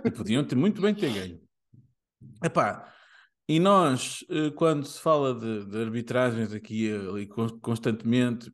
E 0.05 0.11
podiam 0.11 0.45
ter 0.45 0.55
muito 0.57 0.81
bem 0.81 0.95
ter 0.95 1.13
ganho. 1.13 1.41
Epá, 2.43 2.93
e 3.49 3.59
nós, 3.61 4.25
eh, 4.31 4.51
quando 4.51 4.87
se 4.87 5.01
fala 5.01 5.35
de, 5.35 5.65
de 5.67 5.79
arbitragens 5.83 6.53
aqui 6.53 6.87
e 6.89 6.93
ali 7.09 7.27
con- 7.27 7.59
constantemente, 7.61 8.51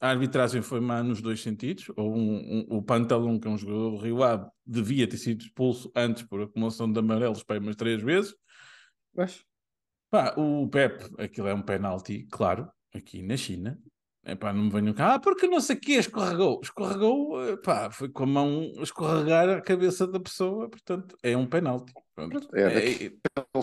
a 0.00 0.08
arbitragem 0.10 0.62
foi 0.62 0.80
má 0.80 1.02
nos 1.02 1.20
dois 1.20 1.40
sentidos. 1.42 1.90
Ou 1.96 2.14
um, 2.14 2.34
um- 2.36 2.66
o 2.76 2.82
Pantalão, 2.82 3.38
que 3.38 3.46
é 3.48 3.50
um 3.50 3.58
jogador 3.58 3.90
do 3.90 3.96
Rio 3.98 4.22
Ave, 4.22 4.46
devia 4.66 5.06
ter 5.06 5.16
sido 5.18 5.42
expulso 5.42 5.90
antes 5.94 6.22
por 6.22 6.40
acumulação 6.42 6.90
de 6.90 6.98
amarelos 6.98 7.42
para 7.42 7.58
umas 7.60 7.76
três 7.76 8.02
vezes. 8.02 8.34
Mas 9.14 9.42
Pá, 10.10 10.32
o 10.36 10.68
Pepe, 10.68 11.10
aquilo 11.20 11.48
é 11.48 11.54
um 11.54 11.62
penalti, 11.62 12.24
claro, 12.30 12.68
aqui 12.94 13.20
na 13.20 13.36
China. 13.36 13.76
Epá, 14.26 14.52
não 14.54 14.64
me 14.64 14.70
venham 14.70 14.94
cá, 14.94 15.14
ah, 15.14 15.18
porque 15.18 15.46
não 15.46 15.60
sei 15.60 15.76
o 15.76 15.80
quê, 15.80 15.92
escorregou. 15.92 16.58
Escorregou, 16.62 17.46
epá, 17.50 17.90
foi 17.90 18.08
com 18.08 18.24
a 18.24 18.26
mão 18.26 18.72
escorregar 18.80 19.48
a 19.50 19.60
cabeça 19.60 20.06
da 20.06 20.18
pessoa, 20.18 20.68
portanto, 20.70 21.14
é 21.22 21.36
um 21.36 21.46
penalti. 21.46 21.92
Pronto. 22.14 22.48
É 22.54 22.62
É, 22.62 22.74
daqueles 22.74 23.00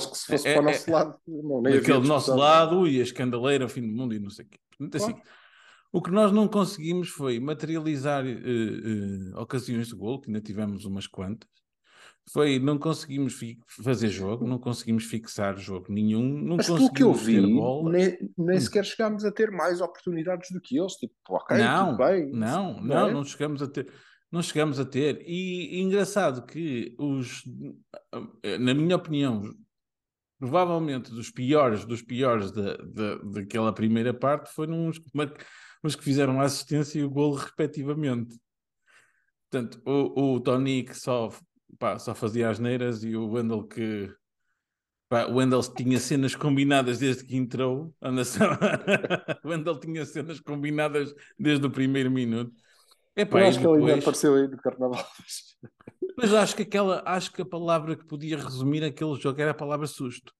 é, 0.06 0.10
que 0.10 0.18
se 0.18 0.26
fosse 0.28 0.48
É- 0.48 0.54
para 0.54 0.64
o 0.64 0.70
é- 0.70 0.72
nosso 0.74 0.92
lado, 0.92 1.18
não, 1.28 1.62
nem 1.62 1.74
havia 1.74 1.82
daquele 1.82 2.00
do 2.02 2.08
nosso 2.08 2.36
lado 2.36 2.88
e 2.88 3.00
a 3.00 3.04
escandaleira, 3.04 3.68
fim 3.68 3.82
do 3.82 3.88
mundo 3.88 4.14
e 4.14 4.20
não 4.20 4.30
sei 4.30 4.46
o 4.46 4.50
quê. 4.50 4.60
Portanto, 4.78 4.96
assim, 4.98 5.14
Claro. 5.14 5.28
o 5.94 6.02
que 6.02 6.12
nós 6.12 6.32
não 6.32 6.48
conseguimos 6.48 7.10
foi 7.10 7.40
materializar 7.40 8.24
eh, 8.28 8.32
eh, 8.32 9.38
ocasiões 9.40 9.88
de 9.88 9.96
gol, 9.96 10.22
que 10.22 10.30
ainda 10.30 10.42
tivemos 10.42 10.86
umas 10.86 11.08
quantas. 11.08 11.50
Foi, 12.30 12.60
não 12.60 12.78
conseguimos 12.78 13.38
fazer 13.84 14.10
jogo, 14.10 14.48
não 14.48 14.58
conseguimos 14.60 15.06
fixar 15.06 15.58
jogo 15.58 15.88
nenhum, 15.92 16.24
não 16.42 16.58
Mas 16.58 16.68
pelo 16.68 16.92
que 16.94 17.04
eu 17.04 17.12
conseguimos 17.12 17.22
vi, 17.24 17.42
ter 17.42 17.48
bola. 17.54 17.92
nem, 17.92 18.18
nem 18.38 18.58
Hum. 18.58 18.62
sequer 18.62 18.86
chegámos 18.86 19.26
a 19.26 19.32
ter 19.32 19.52
mais 19.52 19.82
oportunidades 19.82 20.50
do 20.52 20.62
que 20.62 20.78
eles. 20.80 20.94
Tipo, 20.94 21.14
ok, 21.30 21.58
não, 21.58 21.86
tudo 21.88 21.98
bem. 21.98 22.32
não, 22.32 22.74
não 22.76 22.84
não, 22.84 23.08
é? 23.08 23.12
não 23.14 23.24
chegamos 23.26 23.62
a 23.62 23.68
ter. 23.68 23.92
Não 24.32 24.42
chegamos 24.42 24.80
a 24.80 24.86
ter. 24.86 25.22
E, 25.28 25.78
e 25.78 25.82
engraçado 25.82 26.46
que 26.46 26.96
os, 26.98 27.44
na 28.60 28.74
minha 28.74 28.96
opinião, 28.96 29.42
provavelmente 30.40 31.12
dos 31.12 31.30
piores, 31.30 31.84
dos 31.86 32.02
piores 32.02 32.50
da, 32.52 32.78
da, 32.78 33.16
daquela 33.18 33.74
primeira 33.74 34.14
parte 34.14 34.50
foram 34.54 34.88
os, 34.88 34.98
que 34.98 35.10
os 35.84 35.96
que 35.96 36.04
fizeram 36.04 36.40
a 36.40 36.46
assistência 36.46 37.00
e 37.00 37.04
o 37.04 37.10
golo 37.10 37.36
respectivamente. 37.36 38.40
Portanto, 39.50 39.82
o, 39.86 40.36
o 40.36 40.40
Tony 40.40 40.84
que 40.84 40.96
só, 40.96 41.30
pá, 41.80 41.98
só 42.00 42.14
fazia 42.16 42.50
as 42.50 42.60
neiras 42.60 43.04
e 43.04 43.16
o 43.16 43.30
Wendel 43.32 43.64
que 43.68 44.12
pá, 45.10 45.26
o 45.26 45.36
Wendel 45.36 45.62
tinha 45.62 46.00
cenas 46.00 46.36
combinadas 46.36 47.00
desde 47.00 47.26
que 47.26 47.36
entrou. 47.36 47.94
Anda 48.02 48.24
só- 48.26 48.46
o 49.44 49.50
Wendel 49.50 49.80
tinha 49.80 50.06
cenas 50.06 50.40
combinadas 50.40 51.14
desde 51.38 51.66
o 51.66 51.72
primeiro 51.72 52.10
minuto. 52.12 52.54
Epá, 53.16 53.42
Eu 53.42 53.48
acho 53.48 53.60
que 53.60 53.66
ele 53.66 53.74
ainda 53.74 53.86
depois- 53.88 54.04
apareceu 54.04 54.36
aí 54.36 54.48
no 54.48 54.58
Carnaval. 54.58 55.06
Mas 56.18 56.34
acho 56.34 56.56
que 56.56 56.64
aquela, 56.64 57.02
acho 57.06 57.32
que 57.32 57.42
a 57.42 57.46
palavra 57.46 57.96
que 57.96 58.06
podia 58.06 58.38
resumir 58.38 58.84
aquele 58.84 59.16
jogo 59.16 59.42
era 59.42 59.52
a 59.52 59.56
palavra 59.56 59.88
susto. 59.88 60.34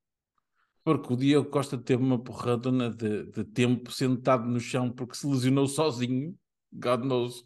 Porque 0.84 1.14
o 1.14 1.16
Diogo 1.16 1.50
Costa 1.50 1.78
teve 1.78 2.02
uma 2.02 2.22
porradona 2.22 2.90
de, 2.90 3.26
de 3.32 3.44
tempo 3.44 3.92
sentado 3.92 4.48
no 4.48 4.60
chão 4.60 4.92
porque 4.92 5.16
se 5.16 5.28
lesionou 5.28 5.68
sozinho, 5.68 6.36
God 6.74 7.02
knows 7.04 7.44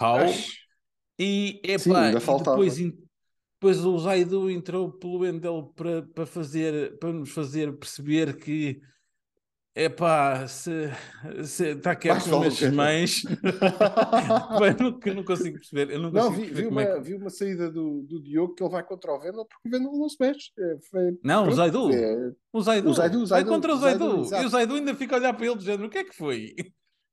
how. 0.00 0.18
E, 1.18 1.60
Sim, 1.78 1.90
epá, 1.90 2.02
ainda 2.06 2.18
e 2.18 2.38
depois, 2.38 2.78
depois 3.62 3.84
o 3.84 3.96
Zaidu 3.96 4.50
entrou 4.50 4.90
pelo 4.90 5.18
Wendel 5.20 5.72
para, 5.76 6.02
para, 6.02 6.26
fazer, 6.26 6.98
para 6.98 7.12
nos 7.12 7.30
fazer 7.30 7.72
perceber 7.78 8.36
que 8.36 8.80
epá, 9.72 10.48
se, 10.48 10.90
se 11.44 11.68
está 11.68 11.94
quieto 11.94 12.28
com 12.28 12.40
ver. 12.40 12.72
mães. 12.72 13.22
Que 15.00 15.10
eu 15.10 15.14
não 15.14 15.22
consigo 15.22 15.58
perceber. 15.58 15.92
Eu 15.94 16.00
não, 16.00 16.10
Não, 16.10 16.32
vi, 16.32 16.46
vi, 16.46 16.64
é 16.64 16.68
uma, 16.68 16.84
que- 16.84 17.00
vi 17.02 17.14
uma 17.14 17.30
saída 17.30 17.70
do, 17.70 18.02
do 18.02 18.20
Diogo 18.20 18.52
que 18.56 18.64
ele 18.64 18.72
vai 18.72 18.82
contra 18.82 19.12
o 19.12 19.20
Vendel 19.20 19.46
porque 19.46 19.68
o 19.68 19.70
Vendel 19.70 19.92
não 19.92 20.08
se 20.08 20.16
mexe. 20.18 20.50
É, 20.58 20.76
foi- 20.90 21.16
Não, 21.22 21.46
o 21.46 21.52
Zaidu. 21.52 21.92
é- 21.92 22.32
O 22.52 22.60
Zaidu. 22.62 22.90
O 22.90 22.94
Zaidu, 22.94 23.16
o 23.18 23.20
vai 23.20 23.26
Zaidu, 23.28 23.48
contra 23.50 23.74
o 23.74 23.78
Zaidu, 23.78 24.24
Zaidu. 24.24 24.42
e 24.42 24.46
o 24.46 24.50
Zaidu 24.50 24.74
ainda 24.74 24.94
fica 24.96 25.14
a 25.14 25.18
olhar 25.20 25.32
para 25.34 25.46
ele 25.46 25.54
do 25.54 25.62
género, 25.62 25.86
o 25.86 25.90
que 25.90 25.98
é 25.98 26.04
que 26.04 26.16
foi? 26.16 26.52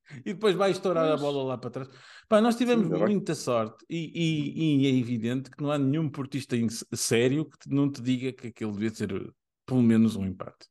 E 0.26 0.34
depois 0.34 0.56
vai 0.56 0.72
estourar 0.72 1.12
a 1.12 1.18
bola 1.18 1.44
lá 1.44 1.58
para 1.58 1.70
trás. 1.70 1.90
Pá, 2.28 2.42
nós 2.42 2.56
tivemos 2.56 2.88
Sim, 2.88 2.94
muita 3.04 3.36
sorte 3.36 3.86
e, 3.90 4.12
e- 4.14 4.84
e 4.84 4.88
é 4.88 5.00
evidente 5.00 5.50
que 5.50 5.62
não 5.62 5.72
há 5.72 5.78
nenhum 5.78 6.10
portista 6.10 6.56
sério 6.94 7.46
que 7.46 7.70
não 7.70 7.92
te 7.92 8.02
diga 8.02 8.32
que 8.34 8.48
aquele 8.48 8.72
devia 8.72 8.90
ser 8.90 9.14
uh, 9.14 9.34
pelo 9.66 9.82
menos 9.82 10.16
um 10.16 10.26
empate. 10.26 10.68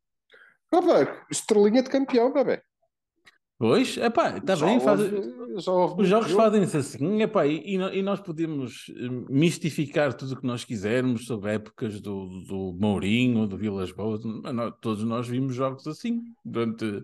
Pá, 0.71 1.27
estrelinha 1.31 1.83
de 1.83 1.89
campeão, 1.91 2.33
bebê. 2.33 2.63
Pois, 3.59 3.97
é 3.99 4.09
pá, 4.09 4.37
está 4.39 4.55
Já 4.55 4.67
bem. 4.67 4.79
faz- 4.79 5.01
houve- 5.67 6.03
Os 6.03 6.09
jogos 6.09 6.29
jogo. 6.29 6.43
fazem-se 6.43 6.77
assim, 6.77 7.23
epá, 7.23 7.45
e, 7.45 7.75
e 7.75 8.03
nós 8.03 8.21
podemos 8.21 8.87
eh, 8.91 9.09
mistificar 9.29 10.15
tudo 10.15 10.35
o 10.35 10.41
que 10.41 10.47
nós 10.47 10.65
quisermos 10.65 11.27
sobre 11.27 11.55
épocas 11.55 12.01
do, 12.01 12.27
do 12.47 12.77
Mourinho, 12.79 13.49
do 13.49 13.57
Vilas 13.57 13.91
Boas, 13.91 14.21
todos 14.81 15.03
nós 15.03 15.27
vimos 15.27 15.57
jogos 15.57 15.85
assim 15.89 16.23
durante, 16.45 17.03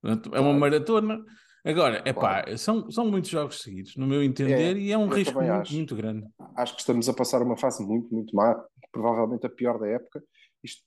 durante- 0.00 0.30
é 0.32 0.38
uma 0.38 0.52
maratona. 0.52 1.24
Agora, 1.64 2.02
epá, 2.06 2.44
são, 2.58 2.90
são 2.90 3.10
muitos 3.10 3.30
jogos 3.30 3.62
seguidos, 3.62 3.96
no 3.96 4.06
meu 4.06 4.22
entender, 4.22 4.76
É, 4.76 4.78
e 4.78 4.92
é 4.92 4.98
um 4.98 5.08
risco 5.08 5.40
muito, 5.40 5.72
muito 5.72 5.96
grande. 5.96 6.26
Acho 6.56 6.74
que 6.74 6.80
estamos 6.80 7.08
a 7.08 7.14
passar 7.14 7.40
uma 7.40 7.56
fase 7.56 7.82
muito, 7.84 8.12
muito 8.14 8.36
má, 8.36 8.54
provavelmente 8.92 9.46
a 9.46 9.50
pior 9.50 9.78
da 9.78 9.88
época. 9.88 10.22
Isto, 10.62 10.82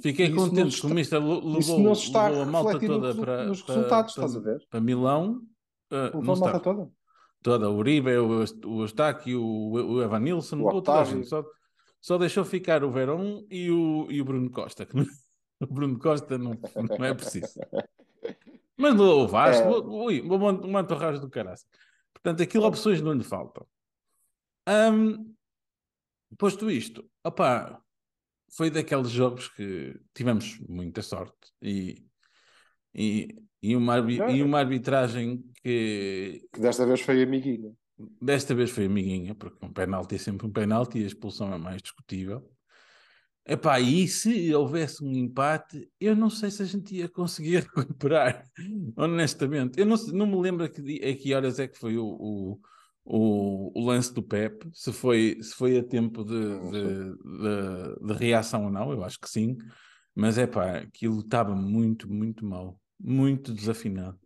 Fiquei 0.00 0.32
contente 0.32 0.80
que 0.80 0.86
o 0.86 0.90
Mister 0.90 1.20
le- 1.22 1.58
isso 1.58 1.72
levou, 1.72 1.80
não 1.80 1.92
está 1.92 2.28
levou 2.28 2.42
a 2.42 2.46
malta 2.46 2.72
no 2.74 2.80
toda 2.86 3.06
resu- 3.08 3.20
para, 3.20 3.44
nos 3.44 3.60
para- 3.62 3.74
resultados, 3.74 4.14
para- 4.14 4.24
estás 4.26 4.36
a 4.36 4.40
ver? 4.52 4.66
para 4.70 4.80
Milão. 4.80 5.40
eh, 5.90 6.04
levou 6.04 6.20
a 6.20 6.24
malta 6.24 6.46
está. 6.56 6.60
toda. 6.60 6.90
toda, 7.42 7.70
o 7.70 7.76
Uribe, 7.76 8.16
o, 8.16 8.44
o 8.66 8.80
Eustáquio, 8.82 9.42
o, 9.42 9.72
o 9.72 10.02
Evan 10.02 10.20
Nilsson, 10.20 10.60
O 10.62 10.80
toda. 10.80 11.22
Só, 11.24 11.44
só 12.00 12.16
deixou 12.16 12.44
ficar 12.44 12.82
o 12.82 12.90
Verón 12.90 13.42
e 13.50 13.70
o, 13.70 14.06
e 14.10 14.22
o 14.22 14.24
Bruno 14.24 14.48
Costa. 14.50 14.86
o 15.60 15.66
Bruno 15.66 15.98
Costa 15.98 16.38
não, 16.38 16.56
não 16.98 17.04
é 17.04 17.12
preciso. 17.12 17.58
Mas 18.78 18.94
no 18.94 19.26
Vasco, 19.26 19.66
É. 19.66 19.80
ui, 19.80 20.20
uma, 20.20 20.80
entorragem 20.80 21.20
do 21.20 21.28
caraço. 21.28 21.66
Portanto, 22.14 22.42
aquilo 22.42 22.64
opções 22.64 23.00
não 23.00 23.12
lhe 23.12 23.24
faltam. 23.24 23.66
Ahm, 24.66 25.34
posto 26.38 26.70
isto, 26.70 27.04
opá, 27.24 27.80
foi 28.50 28.70
daqueles 28.70 29.10
jogos 29.10 29.48
que 29.48 29.98
tivemos 30.14 30.58
muita 30.68 31.02
sorte 31.02 31.52
e, 31.60 32.06
e, 32.94 33.36
e, 33.62 33.76
uma, 33.76 33.98
e 33.98 34.42
uma 34.42 34.60
arbitragem 34.60 35.42
que 35.62 36.46
Que 36.52 36.60
desta 36.60 36.86
vez 36.86 37.00
foi 37.00 37.22
amiguinha. 37.22 37.72
Desta 38.22 38.54
vez 38.54 38.70
foi 38.70 38.84
amiguinha, 38.84 39.34
porque 39.34 39.64
um 39.64 39.72
penalti 39.72 40.14
é 40.14 40.18
sempre 40.18 40.46
um 40.46 40.52
penalti 40.52 41.00
e 41.00 41.04
a 41.04 41.06
expulsão 41.06 41.52
é 41.52 41.58
mais 41.58 41.82
discutível. 41.82 42.48
Epá, 43.50 43.80
e 43.80 44.06
se 44.06 44.54
houvesse 44.54 45.02
um 45.02 45.10
empate, 45.10 45.90
eu 45.98 46.14
não 46.14 46.28
sei 46.28 46.50
se 46.50 46.62
a 46.62 46.66
gente 46.66 46.94
ia 46.94 47.08
conseguir 47.08 47.66
recuperar, 47.74 48.44
honestamente. 48.94 49.80
Eu 49.80 49.86
não, 49.86 49.96
não 50.12 50.26
me 50.26 50.36
lembro 50.38 50.66
a 50.66 50.68
que, 50.68 50.80
a 51.02 51.16
que 51.16 51.32
horas 51.34 51.58
é 51.58 51.66
que 51.66 51.78
foi 51.78 51.96
o, 51.96 52.04
o, 52.04 52.60
o, 53.06 53.80
o 53.80 53.86
lance 53.86 54.12
do 54.12 54.22
Pep, 54.22 54.68
se 54.74 54.92
foi, 54.92 55.38
se 55.40 55.54
foi 55.54 55.78
a 55.78 55.82
tempo 55.82 56.24
de, 56.24 56.34
de, 56.34 57.14
de, 57.14 58.06
de 58.06 58.12
reação 58.12 58.66
ou 58.66 58.70
não, 58.70 58.92
eu 58.92 59.02
acho 59.02 59.18
que 59.18 59.30
sim. 59.30 59.56
Mas 60.14 60.36
é 60.36 60.46
pá, 60.46 60.80
aquilo 60.80 61.20
estava 61.20 61.54
muito, 61.56 62.12
muito 62.12 62.44
mal, 62.44 62.78
muito 63.00 63.54
desafinado. 63.54 64.18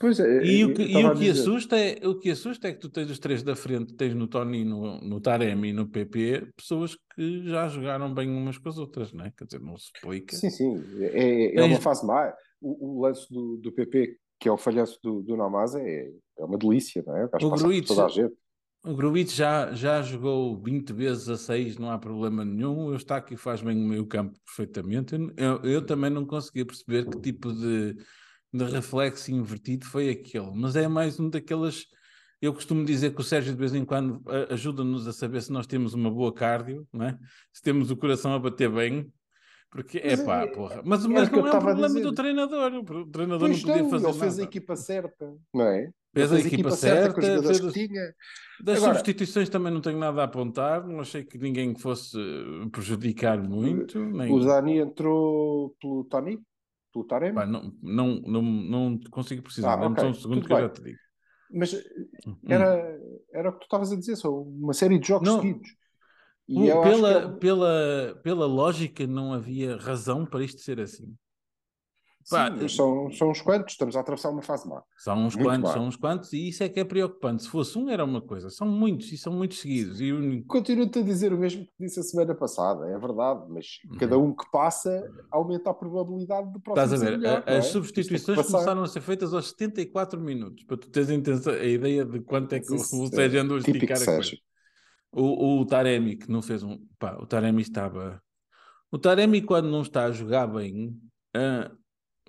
Pois 0.00 0.18
é, 0.18 0.42
E 0.42 0.60
eu 0.62 0.68
o 0.70 0.74
que, 0.74 0.82
e 0.82 1.04
o 1.04 1.14
que 1.14 1.28
assusta 1.28 1.78
é, 1.78 2.08
o 2.08 2.18
que 2.18 2.30
assusta 2.30 2.68
é 2.68 2.72
que 2.72 2.80
tu 2.80 2.88
tens 2.88 3.10
os 3.10 3.18
três 3.18 3.42
da 3.42 3.54
frente, 3.54 3.92
tens 3.92 4.14
no 4.14 4.26
Tony, 4.26 4.64
no, 4.64 4.98
no 4.98 5.20
Taremi 5.20 5.68
e 5.68 5.72
no 5.74 5.86
PP, 5.86 6.52
pessoas 6.56 6.96
que 7.14 7.46
já 7.46 7.68
jogaram 7.68 8.12
bem 8.14 8.30
umas 8.30 8.56
com 8.56 8.70
as 8.70 8.78
outras, 8.78 9.12
não 9.12 9.26
é? 9.26 9.30
Quer 9.36 9.44
dizer, 9.44 9.60
não 9.60 9.76
se 9.76 9.90
explica. 9.94 10.34
Sim, 10.34 10.48
sim, 10.48 10.82
é, 11.02 11.52
é 11.52 11.54
Tens- 11.54 11.72
uma 11.72 11.80
fase 11.82 12.06
má. 12.06 12.32
O, 12.62 12.96
o 12.98 13.02
lance 13.02 13.26
do, 13.30 13.58
do 13.58 13.70
PP, 13.72 14.16
que 14.40 14.48
é 14.48 14.52
o 14.52 14.56
falhanço 14.56 14.98
do, 15.02 15.20
do 15.20 15.36
Namaz, 15.36 15.74
é, 15.74 16.10
é 16.38 16.44
uma 16.44 16.56
delícia, 16.56 17.04
não 17.06 17.16
é? 17.18 17.24
O 17.42 17.50
Gruitch- 17.50 17.88
toda 17.88 18.06
a 18.06 18.08
gente. 18.08 18.34
O 18.82 18.94
Gruitch 18.94 19.34
já, 19.34 19.70
já 19.74 20.00
jogou 20.00 20.56
20 20.58 20.94
vezes 20.94 21.28
a 21.28 21.36
6, 21.36 21.76
não 21.76 21.90
há 21.90 21.98
problema 21.98 22.42
nenhum. 22.42 22.86
O 22.86 22.92
Eustáquio 22.94 23.36
faz 23.36 23.60
bem 23.60 23.76
o 23.76 23.86
meio 23.86 24.06
campo 24.06 24.38
perfeitamente. 24.46 25.14
Eu, 25.14 25.30
eu, 25.36 25.64
eu 25.64 25.84
também 25.84 26.08
não 26.08 26.24
conseguia 26.24 26.64
perceber 26.64 27.06
que 27.06 27.20
tipo 27.20 27.52
de, 27.52 27.98
de 28.52 28.64
reflexo 28.64 29.30
invertido 29.30 29.84
foi 29.86 30.10
aquele. 30.10 30.50
Mas 30.54 30.76
é 30.76 30.88
mais 30.88 31.18
um 31.20 31.28
daquelas... 31.30 31.84
Eu 32.42 32.54
costumo 32.54 32.84
dizer 32.84 33.14
que 33.14 33.20
o 33.20 33.24
Sérgio 33.24 33.52
de 33.52 33.58
vez 33.58 33.74
em 33.74 33.84
quando 33.84 34.22
a- 34.26 34.54
ajuda-nos 34.54 35.06
a 35.06 35.12
saber 35.12 35.42
se 35.42 35.52
nós 35.52 35.66
temos 35.66 35.92
uma 35.92 36.10
boa 36.10 36.32
cardio, 36.32 36.86
não 36.92 37.04
é? 37.06 37.18
Se 37.52 37.60
temos 37.62 37.90
o 37.90 37.96
coração 37.96 38.32
a 38.32 38.38
bater 38.38 38.70
bem. 38.70 39.12
Porque, 39.70 39.98
é 39.98 40.16
Mas 40.16 40.22
pá, 40.22 40.42
é- 40.42 40.46
porra. 40.48 40.82
Mas, 40.84 41.06
mas 41.06 41.28
o 41.28 41.32
não 41.32 41.46
é 41.46 41.52
um 41.52 41.56
a 41.56 41.60
problema 41.60 41.86
dizer. 41.88 42.00
do 42.02 42.12
treinador. 42.12 42.72
O 42.72 43.06
treinador 43.06 43.48
Pois 43.48 43.62
não 43.62 43.68
podia 43.68 43.82
não, 43.82 43.90
fazer 43.90 44.08
ele 44.08 44.18
fez 44.18 44.32
a 44.32 44.36
nada. 44.38 44.42
equipa 44.42 44.76
certa, 44.76 45.36
não 45.54 45.64
é? 45.66 45.90
Fez 46.12 46.32
a 46.32 46.40
equipa 46.40 46.70
com 46.70 46.74
certa, 46.76 47.20
os 47.20 47.24
jogadores 47.26 47.58
fez 47.60 47.72
que 47.72 47.86
tinha. 47.86 48.14
Das 48.64 48.78
Agora- 48.78 48.94
substituições 48.94 49.48
também 49.48 49.72
não 49.72 49.80
tenho 49.80 49.98
nada 49.98 50.22
a 50.22 50.24
apontar, 50.24 50.84
não 50.88 51.00
achei 51.00 51.22
que 51.22 51.38
ninguém 51.38 51.72
fosse 51.76 52.18
eh, 52.18 52.68
prejudicar 52.72 53.40
muito, 53.40 53.96
nem, 54.04 54.32
O 54.32 54.40
Dani 54.40 54.78
entrou 54.78 55.76
pelo 55.80 56.02
Tony, 56.04 56.40
pelo 56.92 57.04
Taremi, 57.04 57.36
Pá, 57.36 57.46
não, 57.46 57.72
não, 57.82 58.06
não, 58.22 58.42
não 58.42 59.00
consigo 59.10 59.42
precisar, 59.42 59.72
Ah, 59.72 59.76
dá-me 59.76 59.94
ok, 59.94 60.00
só 60.00 60.08
um 60.08 60.14
segundo 60.14 60.42
tudo 60.42 60.46
que 60.46 60.52
eu 60.52 60.56
bem. 60.56 60.66
já 60.66 60.68
te 60.68 60.82
digo. 60.82 60.98
mas 61.52 61.74
Hum. 62.26 62.36
era, 62.48 62.98
era 63.32 63.50
o 63.50 63.52
que 63.52 63.60
tu 63.60 63.64
estavas 63.64 63.92
a 63.92 63.96
dizer, 63.96 64.16
são 64.16 64.42
uma 64.42 64.72
série 64.74 64.98
de 64.98 65.06
jogos 65.08 65.28
Não. 65.28 65.36
seguidos. 65.36 65.76
E 66.48 66.66
eu 66.68 66.80
pela, 66.82 67.08
que 67.08 67.14
é 67.14 67.38
pela, 67.38 68.20
pela 68.22 68.46
lógica, 68.46 69.06
não 69.06 69.32
havia 69.32 69.76
razão 69.76 70.26
para 70.26 70.44
isto 70.44 70.60
ser 70.60 70.80
assim. 70.80 71.16
Sim, 72.22 72.36
pá, 72.36 72.50
mas 72.50 72.76
são, 72.76 73.10
são 73.12 73.30
uns 73.30 73.40
quantos, 73.40 73.72
estamos 73.72 73.96
a 73.96 74.00
atravessar 74.00 74.30
uma 74.30 74.42
fase 74.42 74.68
má. 74.68 74.82
São 74.98 75.26
uns 75.26 75.34
Muito 75.34 75.48
quantos, 75.48 75.68
má. 75.70 75.74
são 75.74 75.86
uns 75.86 75.96
quantos, 75.96 76.32
e 76.32 76.48
isso 76.48 76.62
é 76.62 76.68
que 76.68 76.78
é 76.78 76.84
preocupante. 76.84 77.42
Se 77.42 77.48
fosse 77.48 77.78
um, 77.78 77.88
era 77.88 78.04
uma 78.04 78.20
coisa, 78.20 78.50
são 78.50 78.68
muitos, 78.68 79.10
e 79.10 79.16
são 79.18 79.32
muitos 79.32 79.58
seguidos. 79.58 80.00
E 80.00 80.42
Continuo-te 80.46 80.98
a 80.98 81.02
dizer 81.02 81.32
o 81.32 81.38
mesmo 81.38 81.64
que 81.64 81.72
disse 81.80 81.98
a 81.98 82.02
semana 82.02 82.34
passada, 82.34 82.86
é 82.88 82.98
verdade, 82.98 83.46
mas 83.48 83.66
cada 83.98 84.18
um 84.18 84.34
que 84.34 84.44
passa 84.52 85.02
aumenta 85.30 85.70
a 85.70 85.74
probabilidade 85.74 86.52
de 86.52 86.60
próximo 86.60 86.84
Estás 86.84 87.02
a 87.02 87.04
ver, 87.04 87.18
melhor, 87.18 87.42
a- 87.46 87.52
é? 87.52 87.58
as 87.58 87.66
substituições 87.66 88.46
começaram 88.46 88.82
a 88.82 88.86
ser 88.86 89.00
feitas 89.00 89.32
aos 89.32 89.48
74 89.48 90.20
minutos, 90.20 90.62
para 90.64 90.76
tu 90.76 90.90
teres 90.90 91.08
a, 91.10 91.14
intenção- 91.14 91.54
a 91.54 91.64
ideia 91.64 92.04
de 92.04 92.20
quanto 92.20 92.52
é 92.52 92.60
que 92.60 92.70
o, 92.70 92.76
Isso 92.76 93.00
o 93.02 93.06
é 93.06 93.08
Sérgio 93.08 93.40
andou 93.40 93.56
a 93.56 93.60
esticar 93.60 94.00
a 94.02 94.04
coisa. 94.04 94.36
O, 95.12 95.60
o 95.60 95.66
Taremi, 95.66 96.16
que 96.16 96.30
não 96.30 96.40
fez 96.40 96.62
um. 96.62 96.78
Pá, 96.98 97.16
o 97.20 97.26
Taremi 97.26 97.62
estava. 97.62 98.22
O 98.92 98.98
Taremi, 98.98 99.42
quando 99.42 99.68
não 99.68 99.82
está 99.82 100.04
a 100.04 100.12
jogar 100.12 100.46
bem, 100.46 100.96
ah, 101.34 101.70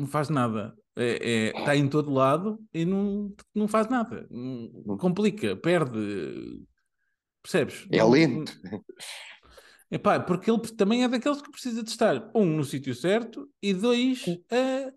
não 0.01 0.07
faz 0.07 0.29
nada. 0.29 0.75
É, 0.95 1.49
é- 1.49 1.59
está 1.59 1.75
em 1.75 1.87
todo 1.87 2.11
lado 2.11 2.59
e 2.73 2.83
não, 2.83 3.33
não 3.55 3.67
faz 3.67 3.87
nada. 3.87 4.27
Não- 4.29 4.97
complica, 4.97 5.55
perde. 5.55 5.99
Percebes? 7.41 7.87
É 7.91 8.03
lento. 8.03 8.51
Epá, 9.89 10.19
porque 10.19 10.49
ele 10.49 10.59
também 10.77 11.03
é 11.03 11.07
daqueles 11.07 11.41
que 11.41 11.51
precisa 11.51 11.83
de 11.83 11.89
estar, 11.89 12.31
um, 12.33 12.45
no 12.45 12.63
sítio 12.63 12.95
certo 12.95 13.49
e 13.61 13.73
dois, 13.73 14.23
a- 14.49 14.91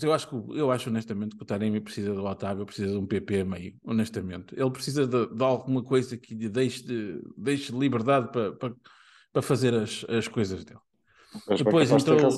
eu 0.00 0.12
acho, 0.12 0.28
que, 0.28 0.36
eu 0.56 0.70
acho 0.70 0.88
honestamente 0.88 1.36
que 1.36 1.42
o 1.42 1.46
Taremi 1.46 1.80
precisa 1.80 2.14
do 2.14 2.24
Otávio, 2.24 2.64
precisa 2.64 2.92
de 2.92 2.96
um 2.96 3.06
PP 3.06 3.42
meio, 3.42 3.74
honestamente. 3.84 4.54
Ele 4.56 4.70
precisa 4.70 5.04
de, 5.04 5.34
de 5.34 5.42
alguma 5.42 5.82
coisa 5.82 6.16
que 6.16 6.32
lhe 6.34 6.48
deixe, 6.48 6.84
de, 6.84 7.20
deixe 7.36 7.72
liberdade 7.72 8.30
para, 8.30 8.52
para, 8.52 8.72
para 9.32 9.42
fazer 9.42 9.74
as, 9.74 10.04
as 10.08 10.28
coisas 10.28 10.64
dele. 10.64 10.78
Mas 11.48 11.60
Depois 11.60 11.90
entrou. 11.90 12.30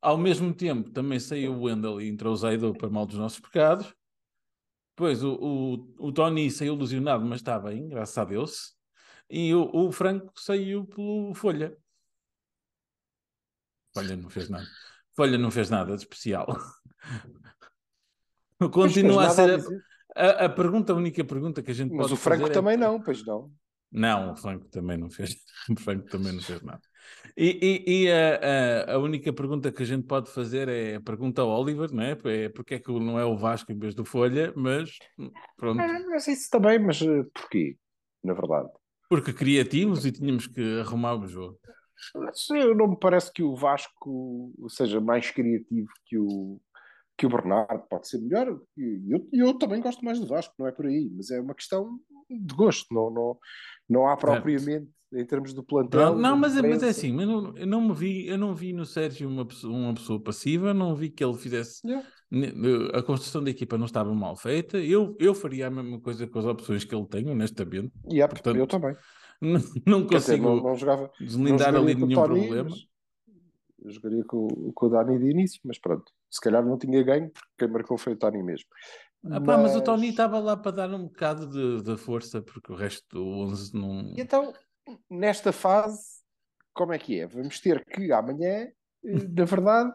Ao 0.00 0.16
mesmo 0.18 0.54
tempo, 0.54 0.90
também 0.90 1.18
saiu 1.18 1.54
o 1.54 1.62
Wendel 1.62 2.00
e 2.00 2.08
entrou 2.08 2.32
o 2.32 2.36
Zaido 2.36 2.72
para 2.74 2.88
mal 2.90 3.06
dos 3.06 3.16
nossos 3.16 3.40
pecados. 3.40 3.94
Depois 4.96 5.22
o, 5.22 5.34
o, 5.34 6.06
o 6.08 6.12
Tony 6.12 6.50
saiu 6.50 6.74
lesionado, 6.74 7.24
mas 7.24 7.40
está 7.40 7.58
bem, 7.58 7.88
graças 7.88 8.16
a 8.16 8.24
Deus. 8.24 8.74
E 9.28 9.54
o, 9.54 9.68
o 9.74 9.92
Franco 9.92 10.32
saiu 10.36 10.86
pelo 10.86 11.34
Folha. 11.34 11.76
Folha 13.94 14.16
não 14.16 14.30
fez 14.30 14.48
nada. 14.48 14.66
Folha 15.14 15.38
não 15.38 15.50
fez 15.50 15.70
nada 15.70 15.94
de 15.96 16.02
especial. 16.02 16.46
Pois, 18.58 18.70
Continua 18.72 19.24
a 19.24 19.26
mas 19.26 19.34
ser. 19.34 19.58
dizer. 19.58 19.84
A, 20.16 20.46
a 20.46 20.48
pergunta, 20.48 20.90
a 20.92 20.96
única 20.96 21.22
pergunta 21.22 21.62
que 21.62 21.70
a 21.70 21.74
gente 21.74 21.90
Mas 21.92 22.06
pode 22.06 22.14
o 22.14 22.16
Franco 22.16 22.40
fazer 22.40 22.52
é- 22.52 22.54
também 22.54 22.76
não, 22.78 23.02
pois 23.02 23.22
não. 23.22 23.52
Não, 23.92 24.32
o 24.32 24.36
Franco 24.36 24.66
também 24.68 24.96
não 24.96 25.10
fez. 25.10 25.36
O 25.70 25.78
Franco 25.78 26.08
também 26.08 26.32
não 26.32 26.40
fez 26.40 26.62
nada. 26.62 26.80
E, 27.36 27.84
e- 27.86 28.04
e 28.04 28.10
a, 28.10 28.92
a- 28.92 28.94
a 28.94 28.98
única 28.98 29.32
pergunta 29.32 29.70
que 29.70 29.82
a 29.82 29.86
gente 29.86 30.06
pode 30.06 30.30
fazer 30.30 30.68
é 30.68 30.96
a 30.96 31.00
pergunta 31.00 31.42
ao 31.42 31.48
Oliver, 31.48 31.92
não 31.92 32.02
é? 32.02 32.16
É 32.24 32.48
porque 32.48 32.74
é 32.74 32.78
que 32.78 32.90
não 32.92 33.18
é 33.18 33.24
o 33.24 33.36
Vasco 33.36 33.70
em 33.72 33.78
vez 33.78 33.94
do 33.94 34.04
Folha, 34.04 34.52
mas 34.56 34.98
pronto, 35.56 35.80
É, 35.80 35.98
mas 36.06 36.26
isso 36.28 36.48
também, 36.50 36.78
mas 36.78 37.00
eh, 37.02 37.22
porquê? 37.34 37.76
Na 38.24 38.32
verdade. 38.34 38.68
porque 39.08 39.32
criativos 39.32 40.04
e 40.04 40.12
tínhamos 40.12 40.46
que 40.46 40.80
arrumar 40.80 41.14
o 41.14 41.26
jogo. 41.28 41.58
Mas 42.14 42.48
eu 42.50 42.74
não 42.74 42.88
me 42.88 42.98
parece 42.98 43.32
que 43.32 43.42
o 43.42 43.54
Vasco 43.54 44.52
seja 44.68 45.00
mais 45.00 45.30
criativo 45.30 45.88
que 46.04 46.18
o, 46.18 46.60
que 47.16 47.26
o 47.26 47.28
Bernardo. 47.30 47.84
Pode 47.88 48.08
ser 48.08 48.18
melhor. 48.18 48.60
E 48.76 49.02
Eu, 49.08 49.28
eu 49.32 49.54
também 49.58 49.80
gosto 49.80 50.04
mais 50.04 50.18
do 50.20 50.26
Vasco, 50.26 50.54
não 50.58 50.66
é 50.66 50.72
por 50.72 50.86
aí. 50.86 51.08
Mas 51.16 51.30
é 51.30 51.40
uma 51.40 51.54
questão 51.54 51.98
de 52.28 52.54
gosto. 52.54 52.92
Não, 52.94 53.10
não, 53.10 53.38
não 53.88 54.08
há 54.08 54.16
propriamente, 54.16 54.88
em 55.12 55.24
termos 55.24 55.52
do 55.52 55.62
plantel. 55.62 56.14
Não, 56.16 56.34
uma 56.34 56.36
mas, 56.36 56.56
é- 56.56 56.62
mas 56.62 56.82
é 56.82 56.88
assim, 56.88 57.18
eu 57.20 57.26
não, 57.26 57.56
eu 57.56 57.66
não 57.66 57.80
me 57.80 57.94
vi, 57.94 58.26
eu 58.26 58.36
não 58.36 58.54
vi 58.54 58.72
no 58.72 58.84
Sérgio 58.84 59.28
uma 59.28 59.46
pessoa, 59.46 59.72
uma 59.74 59.94
pessoa 59.94 60.20
passiva, 60.20 60.74
não 60.74 60.94
vi 60.94 61.10
que 61.10 61.24
ele 61.24 61.34
fizesse 61.34 61.80
Yeah. 61.86 62.06
a 62.92 63.02
construção 63.02 63.42
da 63.42 63.50
equipa 63.50 63.78
não 63.78 63.86
estava 63.86 64.12
mal 64.12 64.36
feita. 64.36 64.78
Eu, 64.78 65.16
eu 65.20 65.32
faria 65.34 65.68
a 65.68 65.70
mesma 65.70 66.00
coisa 66.00 66.26
com 66.26 66.38
as 66.40 66.44
opções 66.44 66.84
que 66.84 66.94
ele 66.94 67.06
tem, 67.06 67.28
honestamente. 67.30 67.92
E 68.10 68.20
é, 68.20 68.26
Portanto, 68.26 68.56
eu 68.56 68.66
também. 68.66 68.96
Não, 69.38 69.60
não 69.86 70.06
Quer 70.06 70.16
dizer, 70.16 70.38
consigo 70.38 70.56
não, 70.56 70.62
não 70.62 70.74
jogava. 70.76 71.02
não 71.20 71.26
deslindar 71.26 71.76
ali 71.76 71.94
nenhum 71.94 72.08
Tony, 72.14 72.40
problema. 72.40 72.70
mas 72.70 72.86
Eu 73.84 73.90
jogaria 73.90 74.24
com, 74.24 74.48
com 74.74 74.86
o 74.86 74.88
Dani 74.88 75.18
de 75.18 75.30
início, 75.30 75.60
mas 75.62 75.78
pronto. 75.78 76.10
Se 76.30 76.40
calhar 76.40 76.64
não 76.64 76.78
tinha 76.78 77.02
ganho, 77.02 77.30
porque 77.30 77.48
quem 77.58 77.68
marcou 77.68 77.98
foi 77.98 78.14
o 78.14 78.16
Tony 78.16 78.42
mesmo. 78.42 78.66
Ah, 79.24 79.40
pá, 79.40 79.58
mas 79.58 79.74
o 79.74 79.80
Tony 79.80 80.10
estava 80.10 80.38
lá 80.38 80.56
para 80.56 80.70
dar 80.70 80.94
um 80.94 81.04
bocado 81.04 81.48
de, 81.48 81.82
de 81.82 81.96
força, 81.96 82.40
porque 82.40 82.72
o 82.72 82.76
resto 82.76 83.04
do 83.10 83.26
11 83.26 83.74
não. 83.74 84.14
E 84.16 84.20
então, 84.20 84.52
nesta 85.10 85.52
fase, 85.52 86.00
como 86.72 86.92
é 86.92 86.98
que 86.98 87.20
é? 87.20 87.26
Vamos 87.26 87.58
ter 87.60 87.84
que 87.84 88.12
amanhã, 88.12 88.68
eh, 89.04 89.28
na 89.28 89.44
verdade, 89.44 89.92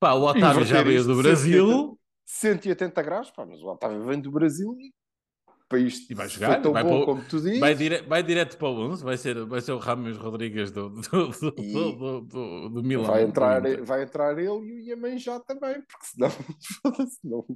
Pá, 0.00 0.14
o 0.14 0.22
Otávio 0.22 0.64
já 0.64 0.82
veio 0.82 1.04
do 1.04 1.16
Brasil 1.16 1.98
180 2.24 3.02
graus, 3.02 3.30
pá, 3.30 3.44
mas 3.44 3.60
o 3.62 3.66
Otávio 3.66 4.02
vem 4.04 4.18
do 4.18 4.30
Brasil 4.30 4.74
e 4.80 4.94
para 5.70 5.78
isto 5.78 6.12
E 6.12 6.14
vai 6.16 6.28
jogar, 6.28 6.54
foi 6.54 6.62
tão 6.62 6.72
vai 6.72 6.82
bom 6.82 7.00
o- 7.00 7.04
como 7.04 7.22
tu 7.22 7.36
dizes. 7.40 7.60
vai, 7.60 7.74
dire, 7.76 8.02
vai 8.02 8.22
direto 8.24 8.58
para 8.58 8.68
o 8.68 8.90
11, 8.90 9.04
vai 9.04 9.16
ser, 9.16 9.46
vai 9.46 9.60
ser 9.60 9.72
o 9.72 9.78
Ramos 9.78 10.16
Rodrigues 10.18 10.72
do, 10.72 10.90
do, 10.90 11.00
do, 11.28 11.50
do, 11.52 12.20
do, 12.22 12.68
do, 12.70 12.82
Milan. 12.82 13.04
vai, 13.04 13.22
entrar, 13.22 13.62
vai 13.84 14.02
entrar 14.02 14.36
ele 14.36 14.90
e 14.90 14.94
o 14.94 15.18
já 15.18 15.38
também, 15.38 15.80
porque 15.82 16.06
senão, 16.06 16.30
foda-se, 16.82 17.18
não. 17.22 17.46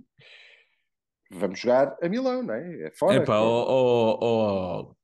Vamos 1.32 1.58
jogar 1.58 1.96
a 2.00 2.08
Milão, 2.08 2.42
não 2.44 2.54
é? 2.54 2.86
É 2.86 2.90
fora. 2.92 3.22
Epá, 3.22 3.40
ó 3.40 3.64
ó, 3.66 4.18
ó, 4.20 4.94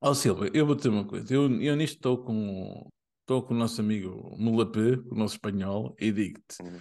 ó, 0.00 0.14
Silva, 0.14 0.48
eu 0.52 0.66
vou 0.66 0.74
dizer 0.74 0.88
uma 0.88 1.06
coisa. 1.06 1.32
Eu, 1.32 1.42
eu 1.62 1.76
nisto 1.76 1.94
estou 1.96 2.24
com, 2.24 2.88
estou 3.20 3.42
com 3.44 3.54
o 3.54 3.56
nosso 3.56 3.80
amigo 3.80 4.34
Mulapé, 4.36 4.96
o 5.10 5.14
nosso 5.14 5.34
espanhol, 5.36 5.94
e 6.00 6.10
digo-te: 6.10 6.56
Uhum. 6.62 6.80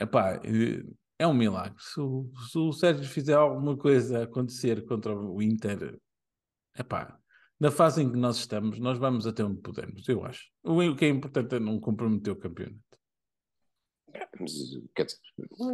epá, 0.00 0.40
eh, 0.44 0.84
é 1.18 1.26
um 1.26 1.34
milagre. 1.34 1.74
Se 1.78 2.00
o, 2.00 2.30
se 2.50 2.58
o 2.58 2.72
Sérgio 2.72 3.04
fizer 3.04 3.34
alguma 3.34 3.76
coisa 3.76 4.22
acontecer 4.22 4.84
contra 4.86 5.14
o 5.18 5.42
Inter, 5.42 5.98
epá, 6.78 7.18
na 7.58 7.70
fase 7.70 8.02
em 8.02 8.10
que 8.10 8.16
nós 8.16 8.36
estamos, 8.36 8.78
nós 8.78 8.98
vamos 8.98 9.26
até 9.26 9.44
onde 9.44 9.60
podemos, 9.60 10.08
eu 10.08 10.24
acho. 10.24 10.48
O, 10.62 10.94
que 10.94 11.04
é 11.04 11.08
importante 11.08 11.56
é 11.56 11.58
não 11.58 11.80
comprometer 11.80 12.32
o 12.32 12.36
campeonato. 12.36 12.78
Mas, 14.40 14.52
quer 14.94 15.06
dizer, 15.06 15.18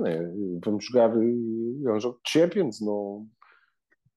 é, 0.07 0.21
vamos 0.65 0.85
jogar. 0.87 1.11
É 1.11 1.93
um 1.93 2.01
jogo 2.01 2.21
de 2.25 2.31
Champions, 2.31 2.81
não. 2.81 3.29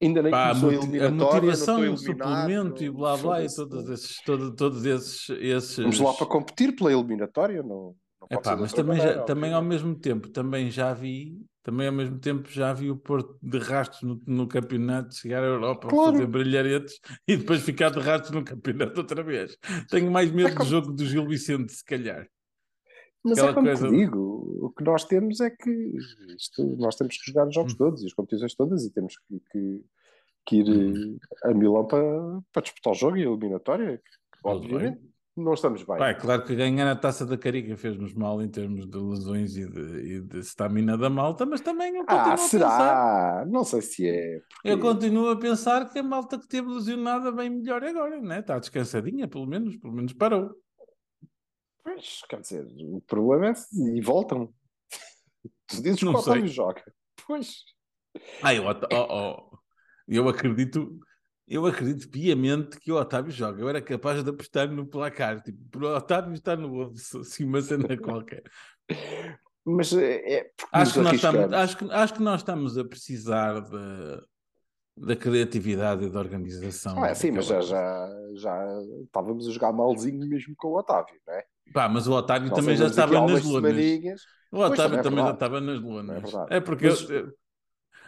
Ainda 0.00 0.22
nem 0.22 0.30
Pá, 0.30 0.50
a, 0.50 0.54
começou 0.54 0.68
a, 0.68 0.72
moti- 0.72 0.86
a 0.86 0.88
eliminatória, 0.88 1.50
motivação, 1.50 1.84
não 1.84 1.92
o 1.92 1.96
suplemento 1.96 2.84
e 2.84 2.90
blá 2.90 3.16
blá, 3.16 3.44
e 3.44 3.54
todos 3.54 3.88
esses, 3.90 4.22
todo, 4.22 4.54
todos 4.54 4.84
esses, 4.86 5.28
esses. 5.30 5.76
Vamos 5.76 6.00
lá 6.00 6.14
para 6.14 6.26
competir 6.26 6.74
pela 6.74 6.92
eliminatória, 6.92 7.62
não, 7.62 7.94
Epá, 8.30 8.50
ser 8.50 8.56
de 8.56 8.62
mas 8.62 8.72
também, 8.72 9.00
já- 9.00 9.22
também 9.22 9.52
ao 9.52 9.62
mesmo 9.62 9.94
tempo, 9.94 10.28
também 10.28 10.70
já 10.70 10.92
vi, 10.92 11.40
também 11.62 11.86
ao 11.86 11.92
mesmo 11.92 12.18
tempo 12.18 12.48
já 12.50 12.72
vi 12.72 12.90
o 12.90 12.96
Porto 12.96 13.38
de 13.42 13.58
rastros 13.58 14.02
no, 14.02 14.20
no 14.26 14.46
campeonato, 14.48 15.14
chegar 15.14 15.42
à 15.42 15.46
Europa, 15.46 15.88
Claro. 15.88 16.12
fazer 16.12 16.26
brilharetes 16.26 16.98
e 17.26 17.36
depois 17.36 17.62
ficar 17.62 17.90
de 17.90 18.00
rastros 18.00 18.32
no 18.34 18.44
campeonato 18.44 19.00
outra 19.00 19.22
vez. 19.22 19.56
Tenho 19.90 20.10
mais 20.10 20.30
medo 20.30 20.48
É 20.48 20.52
como- 20.52 20.64
do 20.64 20.70
jogo 20.70 20.92
do 20.92 21.06
Gil 21.06 21.26
Vicente, 21.26 21.72
se 21.72 21.84
calhar. 21.84 22.28
Mas 23.24 23.32
Aquela 23.38 23.50
é 23.50 23.54
como 23.54 23.66
coisa 23.66 23.88
digo, 23.88 24.58
o 24.66 24.70
que 24.70 24.84
nós 24.84 25.04
temos 25.04 25.40
é 25.40 25.50
que 25.50 25.70
isto, 26.36 26.76
nós 26.76 26.96
temos 26.96 27.16
que 27.18 27.30
jogar 27.30 27.44
os 27.44 27.50
Hum. 27.50 27.54
jogos 27.54 27.74
todos 27.76 28.02
e 28.02 28.06
as 28.06 28.12
competições 28.14 28.54
todas 28.54 28.84
e 28.84 28.90
temos 28.92 29.14
que, 29.18 29.40
que- 29.50 29.84
que 30.46 30.56
ir 30.56 30.68
Hum. 30.68 31.18
eh, 31.44 31.50
a 31.50 31.54
Milão 31.54 31.86
para, 31.86 32.02
para 32.52 32.62
disputar 32.62 32.92
o 32.92 32.96
jogo 32.96 33.16
e 33.16 33.22
a 33.24 33.26
eliminatória. 33.28 34.00
Obviamente, 34.44 35.00
não 35.38 35.54
estamos 35.54 35.82
bem. 35.82 35.96
Pá, 35.96 36.08
é 36.10 36.14
claro 36.14 36.44
que 36.44 36.54
ganhar 36.54 36.90
a 36.90 36.96
taça 36.96 37.24
da 37.24 37.36
Carica 37.38 37.76
fez-nos 37.76 38.14
mal 38.14 38.42
em 38.42 38.48
termos 38.48 38.86
de 38.88 38.98
lesões 38.98 39.56
e 39.56 39.68
de, 39.68 39.80
e 40.16 40.20
de 40.20 40.38
stamina 40.40 40.96
da 40.96 41.08
malta, 41.08 41.46
mas 41.46 41.60
também 41.60 41.96
eu 41.96 42.04
continuo 42.04 42.20
ah, 42.20 42.34
a 42.34 42.36
pensar. 42.36 42.48
será? 42.48 43.46
Não 43.48 43.64
sei 43.64 43.82
se 43.82 44.08
é. 44.08 44.40
porque- 44.40 44.68
Eu 44.68 44.78
continuo 44.80 45.30
a 45.30 45.38
pensar 45.38 45.88
que 45.90 45.98
a 45.98 46.02
malta 46.02 46.38
que 46.38 46.48
teve 46.48 46.68
lesionada 46.68 47.30
vem 47.32 47.50
melhor 47.50 47.82
agora, 47.84 48.20
né? 48.20 48.40
Está 48.40 48.58
descansadinha, 48.58 49.28
pelo 49.28 49.46
menos, 49.46 49.76
pelo 49.76 49.92
menos 49.92 50.12
parou. 50.12 50.54
Pois, 51.82 52.20
quer 52.28 52.40
dizer, 52.40 52.66
o 52.80 53.00
problema 53.00 53.48
é 53.48 53.54
se 53.54 53.96
e 53.96 54.00
voltam. 54.00 54.52
Tu 55.66 55.82
dizes 55.82 55.98
que 55.98 56.04
Não 56.04 56.14
o 56.14 56.46
joga. 56.46 56.82
Pois. 57.26 57.64
Ah, 58.42 58.54
eu, 58.54 58.64
oh, 58.64 59.50
oh, 59.52 59.58
eu 60.06 60.28
acredito, 60.28 60.98
eu 61.48 61.64
acredito 61.66 62.08
piamente 62.10 62.78
que 62.78 62.92
o 62.92 62.96
Otávio 62.96 63.32
joga. 63.32 63.60
Eu 63.62 63.68
era 63.68 63.80
capaz 63.80 64.22
de 64.22 64.30
apostar 64.30 64.70
no 64.70 64.86
placar, 64.86 65.40
tipo, 65.42 65.58
o 65.84 65.96
Otávio 65.96 66.34
está 66.34 66.54
no 66.56 66.86
11, 66.88 67.18
assim, 67.20 67.44
uma 67.44 67.60
cena 67.62 67.96
qualquer. 67.96 68.42
Mas 69.64 69.92
é. 69.92 70.32
é 70.34 70.44
porque 70.56 70.70
Acho 70.72 70.92
que, 70.94 71.00
nós 71.00 71.12
estamos, 71.14 71.52
acho, 71.52 71.76
que, 71.76 71.90
acho 71.90 72.14
que 72.14 72.22
nós 72.22 72.40
estamos 72.40 72.78
a 72.78 72.84
precisar 72.84 73.60
da, 73.60 74.22
da 74.96 75.16
criatividade 75.16 76.04
e 76.06 76.10
da 76.10 76.18
organização. 76.20 77.02
Ah, 77.02 77.08
é, 77.08 77.14
sim, 77.14 77.30
mas 77.30 77.46
já, 77.46 77.60
já, 77.60 78.08
já 78.34 78.66
estávamos 79.04 79.46
a 79.46 79.50
jogar 79.50 79.72
malzinho 79.72 80.26
mesmo 80.26 80.54
com 80.56 80.68
o 80.68 80.78
Otávio, 80.78 81.14
não 81.26 81.34
é? 81.34 81.44
Pá, 81.72 81.86
mas 81.88 82.06
o 82.06 82.12
Otávio 82.12 82.48
Nós 82.48 82.58
também 82.58 82.76
já 82.76 82.86
estava 82.86 83.12
nas 83.26 83.44
lunas. 83.44 83.74
semaninhas. 83.74 84.22
O 84.50 84.56
Pois, 84.56 84.70
Otávio 84.72 84.90
também 84.90 85.00
é 85.00 85.02
também 85.02 85.24
já 85.24 85.30
estava 85.32 85.60
nas 85.60 85.80
lunas. 85.80 86.34
É. 86.50 86.56
É 86.56 86.60
porque 86.60 86.86
Mas- 86.88 87.10
eu- 87.10 87.32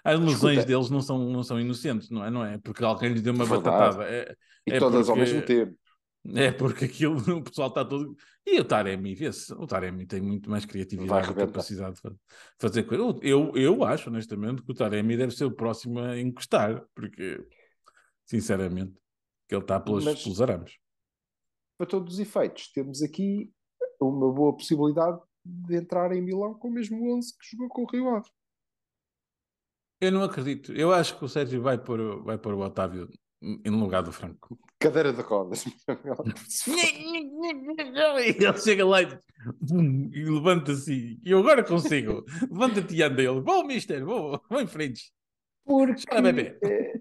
as 0.04 0.18
lesões 0.18 0.58
Escuta. 0.58 0.66
deles 0.66 0.90
não 0.90 1.00
são, 1.00 1.18
não 1.30 1.42
são 1.42 1.60
inocentes, 1.60 2.10
não 2.10 2.24
é? 2.24 2.30
Não 2.30 2.44
é 2.44 2.58
porque 2.58 2.84
alguém 2.84 3.12
lhe 3.12 3.20
deu 3.20 3.32
uma 3.34 3.44
Verdade. 3.44 3.64
batatada. 3.64 4.04
É, 4.04 4.36
E 4.66 4.72
É 4.72 4.78
todas 4.78 5.08
ao 5.08 5.16
porque- 5.16 5.32
mesmo 5.32 5.46
tempo. 5.46 5.78
é 6.34 6.52
porque 6.52 6.84
aquilo, 6.84 7.16
o 7.40 7.42
pessoal 7.42 7.68
está 7.68 7.84
todo. 7.84 8.14
E 8.46 8.60
o 8.60 8.64
Taremi, 8.64 9.14
vê-se, 9.14 9.52
o 9.54 9.66
Taremi 9.66 10.06
tem 10.06 10.20
muito 10.20 10.50
mais 10.50 10.64
criatividade 10.64 11.30
e 11.30 11.34
capacidade 11.34 11.94
de 11.96 12.00
fa- 12.02 12.14
fazer 12.58 12.82
coisas. 12.84 13.06
Eu, 13.06 13.20
eu, 13.22 13.52
eu 13.56 13.84
acho, 13.84 14.10
honestamente, 14.10 14.62
que 14.62 14.70
o 14.70 14.74
Taremi 14.74 15.16
deve 15.16 15.32
ser 15.34 15.44
o 15.44 15.50
próximo 15.50 15.98
a 16.00 16.18
encostar, 16.18 16.84
porque, 16.94 17.42
sinceramente, 18.26 18.92
que 19.48 19.54
ele 19.54 19.62
está 19.62 19.80
pelos, 19.80 20.04
Mas- 20.04 20.22
pelos 20.22 20.40
arames. 20.40 20.72
Para 21.78 21.86
todos 21.86 22.14
os 22.14 22.20
efeitos, 22.20 22.70
temos 22.72 23.02
aqui 23.02 23.50
uma 24.00 24.30
boa 24.32 24.54
possibilidade 24.54 25.18
de 25.44 25.76
entrar 25.76 26.12
em 26.12 26.20
Milão 26.20 26.52
com 26.54 26.68
o 26.68 26.70
mesmo 26.72 27.16
11 27.16 27.32
que 27.38 27.56
jogou 27.56 27.68
com 27.68 27.82
o 27.82 27.86
Rio 27.90 28.08
Ave. 28.14 28.28
Eu 30.00 30.10
não 30.12 30.22
acredito. 30.22 30.72
Eu 30.72 30.92
acho 30.92 31.18
que 31.18 31.24
o 31.24 31.28
Sérgio 31.28 31.60
vai 31.62 31.76
pôr, 31.78 32.00
o- 32.00 32.22
vai 32.22 32.38
pôr 32.38 32.54
o 32.54 32.60
Otávio 32.60 33.08
em 33.42 33.70
lugar 33.70 34.02
do 34.02 34.12
Franco. 34.12 34.58
Cadeira 34.78 35.12
de 35.12 35.20
rodas. 35.22 35.64
Ele 38.24 38.58
chega 38.58 38.86
lá 38.86 39.02
e, 39.02 39.08
e 40.12 40.24
levanta-se 40.24 41.18
e 41.22 41.30
eu 41.30 41.38
agora 41.40 41.62
consigo. 41.64 42.24
Levanta-te 42.50 42.94
e 42.94 43.02
anda 43.02 43.22
ele. 43.22 43.40
Vou, 43.40 43.64
mister, 43.64 44.04
vou, 44.04 44.40
vou 44.48 44.60
em 44.60 44.66
frente. 44.66 45.12
Porque, 45.64 46.04
Chora, 46.08 46.22
bebê. 46.22 46.58
eh, 46.62 47.00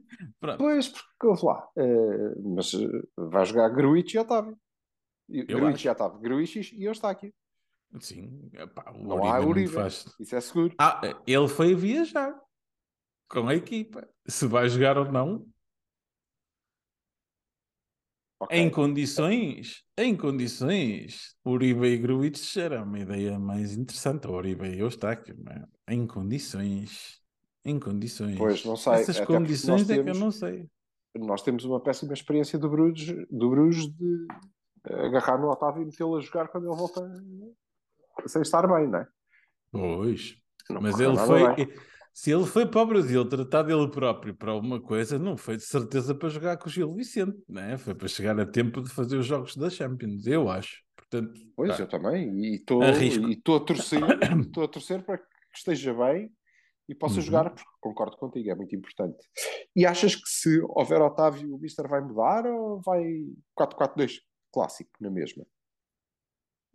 pois, 0.58 0.90
porque 0.90 1.28
ouve 1.28 1.46
lá. 1.46 1.68
eh, 1.78 2.36
mas 2.44 2.74
eh, 2.74 3.02
vai 3.18 3.46
jogar 3.46 3.70
Gruitch 3.70 4.14
e 4.14 4.20
Otávio. 4.20 4.58
Gruitch 5.30 5.86
e 5.86 5.90
Otávio. 5.90 6.20
Gruitch 6.20 6.56
e 6.74 6.84
Eustáquio. 6.84 7.34
Sim, 8.00 8.50
epá, 8.54 8.92
o 8.92 9.04
Não 9.04 9.16
Uribe 9.16 9.28
há 9.30 9.40
não 9.42 9.50
Uribe. 9.50 9.68
faz. 9.74 10.06
Isso 10.20 10.36
é 10.36 10.42
seguro. 10.42 10.76
Ah, 10.78 11.02
ele 11.26 11.48
foi 11.48 11.74
viajar 11.74 12.38
com 13.30 13.48
a 13.48 13.56
equipa. 13.56 14.08
Se 14.28 14.48
vai 14.48 14.68
jogar 14.68 14.98
ou 14.98 15.12
não, 15.12 15.46
Ok. 18.42 18.58
em 18.58 18.70
condições, 18.70 19.84
em 19.98 20.15
condições, 20.15 21.36
Uribe 21.46 21.88
e 21.88 21.98
Gruitch 21.98 22.56
era 22.56 22.84
uma 22.84 23.00
ideia 23.00 23.38
mais 23.38 23.74
interessante. 23.78 24.28
O 24.28 24.32
Uribe 24.32 24.65
e 24.65 24.80
Eustáquio, 24.80 25.36
é? 25.50 25.94
em 25.94 26.08
condições. 26.08 27.20
Em 27.65 27.78
condições. 27.78 28.38
Pois, 28.38 28.63
não 28.63 28.78
sei, 28.78 28.94
Essas 28.94 29.18
até 29.18 29.26
condições 29.26 29.82
nós 29.82 29.89
é 29.89 29.94
que 29.94 30.00
eu 30.00 30.04
temos- 30.06 30.20
não 30.20 30.32
sei. 30.32 30.70
Nós 31.18 31.42
temos 31.42 31.65
uma 31.65 31.82
péssima 31.82 32.13
experiência 32.13 32.58
do 32.58 32.70
Bruges, 32.70 33.28
do 33.30 33.50
Bruges 33.50 33.88
de 33.94 34.28
agarrar 34.86 35.38
no 35.38 35.50
Otávio 35.50 35.82
e 35.82 35.86
metê-lo 35.86 36.15
a 36.15 36.22
jogar 36.22 36.48
quando 36.48 36.68
ele 36.70 36.78
volta 36.78 37.02
sem 38.28 38.42
estar 38.42 38.65
bem, 38.68 38.88
não 38.88 39.00
é? 39.00 39.08
Pois. 39.72 40.38
Não 40.70 40.82
Mas 40.82 40.98
ele 41.00 41.18
foi. 41.18 41.56
bem. 41.56 41.68
Se 42.13 42.32
ele 42.32 42.45
foi 42.45 42.65
para 42.65 42.82
o 42.82 42.86
Brasil 42.86 43.24
tratar 43.28 43.63
dele 43.63 43.89
próprio 43.89 44.36
para 44.36 44.52
alguma 44.52 44.82
coisa, 44.82 45.17
não 45.17 45.38
foi 45.38 45.56
de 45.58 45.63
certeza 45.63 46.13
para 46.13 46.30
jogar 46.30 46.58
com 46.58 46.67
o 46.67 46.72
Gil 46.72 46.93
Vicente, 46.93 47.38
né? 47.48 47.78
foi 47.78 47.95
para 47.95 48.08
chegar 48.08 48.38
a 48.39 48.45
tempo 48.45 48.82
de 48.82 48.89
fazer 48.89 49.17
os 49.17 49.26
jogos 49.26 49.56
da 49.56 49.69
Champions, 49.69 50.26
eu 50.28 50.50
acho. 50.50 50.84
Portanto, 50.95 51.39
Pois, 51.56 51.78
pá, 51.78 51.84
eu 51.84 51.88
também. 51.88 52.30
E 52.39 52.56
e 52.56 53.34
estou 53.34 53.56
a 53.56 53.60
torcer, 53.62 54.00
estou 54.41 54.63
a 54.63 54.67
torcer 54.67 55.04
para 55.04 55.17
que 55.17 55.26
esteja 55.56 55.93
bem 55.93 56.32
e 56.88 56.95
possa 56.95 57.15
Uhum. 57.15 57.22
jogar, 57.22 57.50
porque 57.52 57.69
concordo 57.80 58.17
contigo, 58.17 58.50
é 58.50 58.56
muito 58.56 58.76
importante. 58.76 59.17
E 59.76 59.86
achas 59.86 60.15
que 60.15 60.28
se 60.28 60.60
houver 60.62 61.02
Otávio, 61.02 61.56
o 61.56 61.60
Mister 61.60 61.88
vai 61.88 62.02
mudar 62.02 62.45
ou 62.48 62.82
vai 62.82 63.04
4-4-2 63.56 64.22
clássico 64.52 64.91
na 65.00 65.10
mesma? 65.10 65.45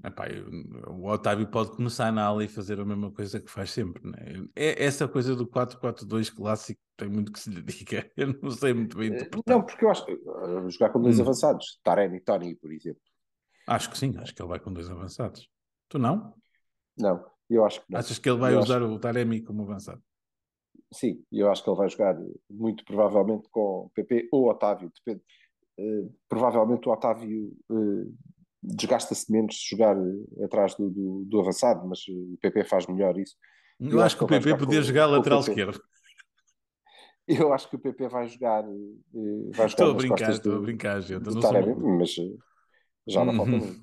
Epá, 0.02 0.26
eu- 0.28 0.48
o 0.90 1.06
Otávio 1.08 1.46
pode 1.50 1.70
começar 1.76 2.10
na 2.12 2.24
ala 2.24 2.44
e 2.44 2.48
fazer 2.48 2.80
a 2.80 2.84
mesma 2.84 3.10
coisa 3.12 3.40
que 3.40 3.50
faz 3.50 3.70
sempre. 3.70 4.02
Né? 4.08 4.46
É, 4.54 4.84
essa 4.84 5.06
coisa 5.06 5.36
do 5.36 5.46
4-4-2 5.46 6.30
clássico 6.30 6.80
tem 6.96 7.08
muito 7.08 7.32
que 7.32 7.38
se 7.40 7.50
lhe 7.50 7.62
diga. 7.86 8.10
Eu 8.16 8.34
não 8.42 8.50
sei 8.50 8.72
muito 8.74 8.96
bem 8.96 9.08
interpretar. 9.08 9.56
Não, 9.56 9.64
porque 9.64 9.84
eu 9.84 9.90
acho 9.90 10.04
uh, 10.10 10.70
jogar 10.70 10.90
com 10.90 11.00
dois 11.00 11.18
Hum. 11.18 11.22
avançados, 11.22 11.78
Taremi 11.82 12.16
e 12.16 12.20
Tony, 12.20 12.54
por 12.56 12.72
exemplo. 12.72 13.02
Acho 13.66 13.90
que 13.90 13.98
sim, 13.98 14.12
acho 14.18 14.34
que 14.34 14.42
ele 14.42 14.48
vai 14.48 14.60
com 14.60 14.72
dois 14.72 14.90
avançados. 14.90 15.48
Tu 15.88 15.98
não? 15.98 16.34
Não, 16.98 17.24
eu 17.48 17.64
acho 17.64 17.80
que 17.80 17.92
não. 17.92 17.98
Achas 17.98 18.18
que 18.18 18.28
ele 18.28 18.38
vai 18.38 18.54
Eu 18.54 18.60
usar 18.60 18.82
o 18.82 18.98
Taremi 18.98 19.42
como 19.42 19.62
avançado? 19.62 20.02
Sim, 20.92 21.24
eu 21.32 21.50
acho 21.50 21.62
que 21.64 21.70
ele 21.70 21.76
vai 21.76 21.88
jogar 21.88 22.16
muito 22.48 22.84
provavelmente 22.84 23.48
com 23.50 23.90
PP 23.94 24.28
ou 24.30 24.48
Otávio, 24.48 24.92
depende. 24.94 25.24
Eh, 25.76 26.08
provavelmente 26.28 26.88
o 26.88 26.92
Otávio 26.92 27.52
eh, 27.70 28.06
desgasta-se 28.64 29.30
menos 29.30 29.56
se 29.60 29.70
jogar 29.70 29.96
eh, 29.96 30.44
atrás 30.44 30.74
do, 30.74 30.88
do, 30.90 31.24
do 31.26 31.40
avançado, 31.40 31.86
mas 31.86 32.00
eh, 32.08 32.12
o 32.12 32.38
PP 32.40 32.64
faz 32.64 32.86
melhor 32.86 33.18
isso. 33.18 33.36
Eu, 33.80 33.90
Eu 33.90 34.00
acho 34.02 34.16
que 34.16 34.24
o 34.24 34.26
PP 34.26 34.56
podia 34.56 34.80
com- 34.80 34.86
jogar 34.86 35.06
com 35.06 35.12
lateral 35.12 35.40
esquerdo. 35.40 35.80
Eu 37.26 37.52
acho 37.54 37.70
que 37.70 37.76
o 37.76 37.78
PP 37.78 38.08
vai 38.08 38.28
jogar, 38.28 38.64
eh, 38.64 39.50
vai 39.54 39.66
Estou 39.66 39.86
jogar 39.86 39.90
a 39.90 39.94
nas 39.94 39.96
brincar, 39.96 40.30
estou 40.30 40.56
a 40.56 40.60
brincar, 40.60 41.00
gente. 41.00 41.24
não 41.24 41.32
sou 41.32 41.40
Taremi, 41.40 41.66
maluco. 41.68 41.88
mas 41.98 42.14
já 43.06 43.24
não 43.24 43.34
falta 43.34 43.50
Uhum. 43.52 43.58
muito. 43.58 43.80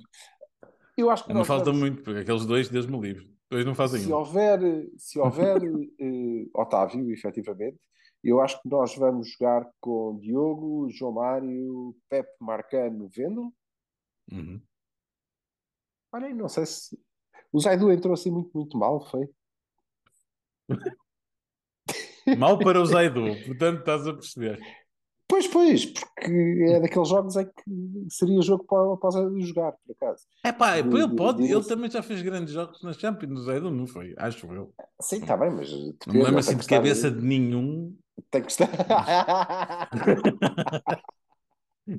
Eu 0.98 1.10
acho 1.10 1.26
que 1.26 1.34
Não 1.34 1.44
falta 1.46 1.66
vamos- 1.66 1.80
muito, 1.80 2.04
porque 2.04 2.20
aqueles 2.20 2.46
dois, 2.46 2.70
Deus 2.70 2.86
me 2.86 3.00
livre. 3.00 3.32
Dois 3.50 3.66
não 3.66 3.74
fazem 3.76 4.00
se 4.02 4.12
um. 4.12 4.16
houver, 4.16 4.60
se 4.98 5.20
houver 5.58 5.62
eh, 6.00 6.46
Otávio, 6.54 7.12
efetivamente, 7.12 7.78
eu 8.24 8.40
acho 8.40 8.62
que 8.62 8.70
nós 8.70 8.96
vamos 8.96 9.32
jogar 9.32 9.68
com 9.80 10.20
Diogo, 10.22 10.88
João 10.92 11.14
Mário, 11.14 11.96
Pepe, 12.10 12.30
Marcano, 12.40 13.08
Vendel. 13.10 13.52
Uhum. 14.32 14.62
Olha, 16.12 16.34
não 16.34 16.50
sei 16.50 16.66
se. 16.66 17.00
O 17.52 17.60
Zaidu 17.60 17.92
entrou 17.92 18.14
assim 18.14 18.32
muito, 18.32 18.50
muito 18.54 18.78
mal, 18.78 19.06
foi? 19.10 19.28
Mal 22.38 22.58
para 22.60 22.82
o 22.82 22.86
Zaidu, 22.88 23.36
portanto 23.46 23.80
estás 23.80 24.08
a 24.08 24.14
perceber. 24.14 24.60
Pois, 25.28 25.48
pois, 25.48 25.86
porque 25.86 26.66
é 26.68 26.80
daqueles 26.82 27.08
jogos 27.08 27.38
em 27.38 27.46
que 27.46 27.64
seria 28.10 28.42
jogo 28.42 28.66
para, 28.66 28.98
para 28.98 29.08
o 29.08 29.12
Zaidu 29.12 29.42
jogar, 29.42 29.72
por 29.72 29.94
acaso. 29.94 30.26
É 30.44 30.52
pá, 30.52 30.78
ele 30.78 31.08
de- 31.08 31.16
pode, 31.16 31.42
de- 31.42 31.52
ele 31.54 31.64
também 31.64 31.90
já 31.90 32.04
fez 32.04 32.22
grandes 32.22 32.54
jogos 32.54 32.82
na 32.84 32.92
Champions, 32.94 33.40
o 33.40 33.44
Zaidu 33.44 33.72
não 33.72 33.88
foi, 33.88 34.14
acho 34.18 34.46
eu. 34.54 34.74
Sim, 35.02 35.18
está 35.18 35.38
bem, 35.38 35.50
mas. 35.52 35.72
Não 35.72 35.80
me 35.80 35.92
depende, 35.94 36.24
lembro 36.24 36.40
assim 36.40 36.58
de 36.58 36.68
cabeça 36.68 37.10
de 37.10 37.22
nenhum, 37.22 37.98
Tem 38.30 38.42
que 38.44 38.52
estar. 38.52 38.68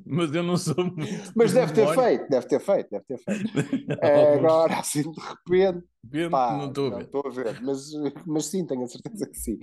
mas 0.05 0.33
eu 0.33 0.43
não 0.43 0.57
sou 0.57 0.75
muito. 0.85 1.33
mas 1.35 1.49
de 1.51 1.55
deve 1.59 1.73
ter 1.73 1.87
feito, 1.93 2.29
deve 2.29 2.47
ter 2.47 2.59
feito, 2.59 2.89
deve 2.89 3.05
ter 3.05 3.17
feito. 3.17 3.53
É, 4.01 4.35
Agora, 4.35 4.79
assim, 4.79 5.01
de 5.11 5.19
repente. 5.19 5.87
Vendo, 6.05 6.31
Pá, 6.31 6.57
não 6.57 6.67
estou 6.67 6.87
a 6.93 6.97
ver. 6.97 7.05
estou 7.05 7.23
a 7.25 7.29
ver, 7.29 7.61
mas, 7.63 7.91
mas 8.25 8.45
sim, 8.45 8.65
tenho 8.65 8.83
a 8.83 8.87
certeza 8.87 9.25
que 9.27 9.37
sim. 9.37 9.59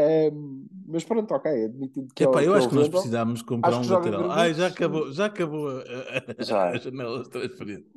Ahm, 0.00 0.66
mas 0.86 1.04
pronto, 1.04 1.32
ok, 1.34 1.64
admitido 1.64 2.08
que 2.14 2.24
Epá, 2.24 2.42
é 2.42 2.46
eu 2.46 2.54
é 2.54 2.58
acho 2.58 2.68
que 2.68 2.74
nós 2.74 2.84
Vendel. 2.84 3.00
precisávamos 3.00 3.42
comprar 3.42 3.76
um 3.76 3.90
lateral. 3.90 4.30
Ai, 4.30 4.54
já 4.54 4.68
acabou, 4.68 5.12
já 5.12 5.26
acabou 5.26 5.68
a, 5.68 5.80
a- 5.82 6.44
Já. 6.44 6.68
a 6.70 6.78
janela 6.78 7.22
de 7.22 7.30
transferência. 7.30 7.90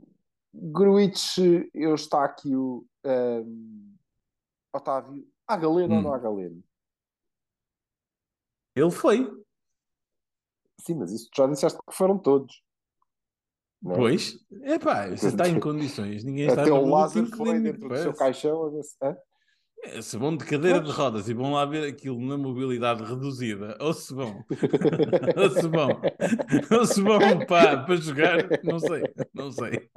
Gruitch, 0.53 1.37
eu 1.73 1.95
está 1.95 2.25
aqui 2.25 2.55
o 2.55 2.85
ahm, 3.05 3.93
Otávio. 4.73 5.25
Há 5.47 5.57
Galeno 5.57 5.93
ou 5.95 5.99
Hum. 5.99 6.03
não 6.03 6.13
há 6.13 6.17
Galeno? 6.17 6.63
Ele 8.75 8.91
foi, 8.91 9.29
Sim, 10.81 10.95
mas 10.95 11.11
isso 11.11 11.29
já 11.35 11.45
disseste 11.45 11.79
que 11.87 11.95
foram 11.95 12.17
todos. 12.17 12.61
não 13.81 13.93
é? 13.93 13.95
pois. 13.95 14.39
Epá, 14.63 15.09
isso 15.13 15.27
está 15.27 15.47
em 15.47 15.59
condições. 15.59 16.23
Ninguém 16.23 16.47
está 16.47 16.63
Até 16.63 16.71
o 16.71 16.85
Lázaro 16.85 17.29
que 17.29 17.37
foi 17.37 17.59
dentro 17.59 17.87
do 17.87 17.97
seu 17.97 18.13
caixão 18.13 18.65
a 18.65 18.69
ver 18.69 18.83
se. 18.83 18.95
hã? 19.01 19.15
É, 19.83 19.99
se 19.99 20.15
vão 20.15 20.37
de 20.37 20.45
cadeira 20.45 20.79
de 20.79 20.91
rodas 20.91 21.27
e 21.27 21.33
vão 21.33 21.53
lá 21.53 21.65
ver 21.65 21.89
aquilo 21.89 22.21
na 22.21 22.37
mobilidade 22.37 23.03
reduzida, 23.03 23.75
ou 23.79 23.91
se 23.93 24.13
vão, 24.13 24.45
ou 25.35 25.49
se 25.49 25.67
vão, 25.67 26.01
ou 26.77 26.85
se 26.85 27.01
vão 27.01 27.45
pá, 27.47 27.77
para 27.77 27.95
jogar, 27.95 28.47
não 28.63 28.77
sei, 28.77 29.01
não 29.33 29.51
sei, 29.51 29.89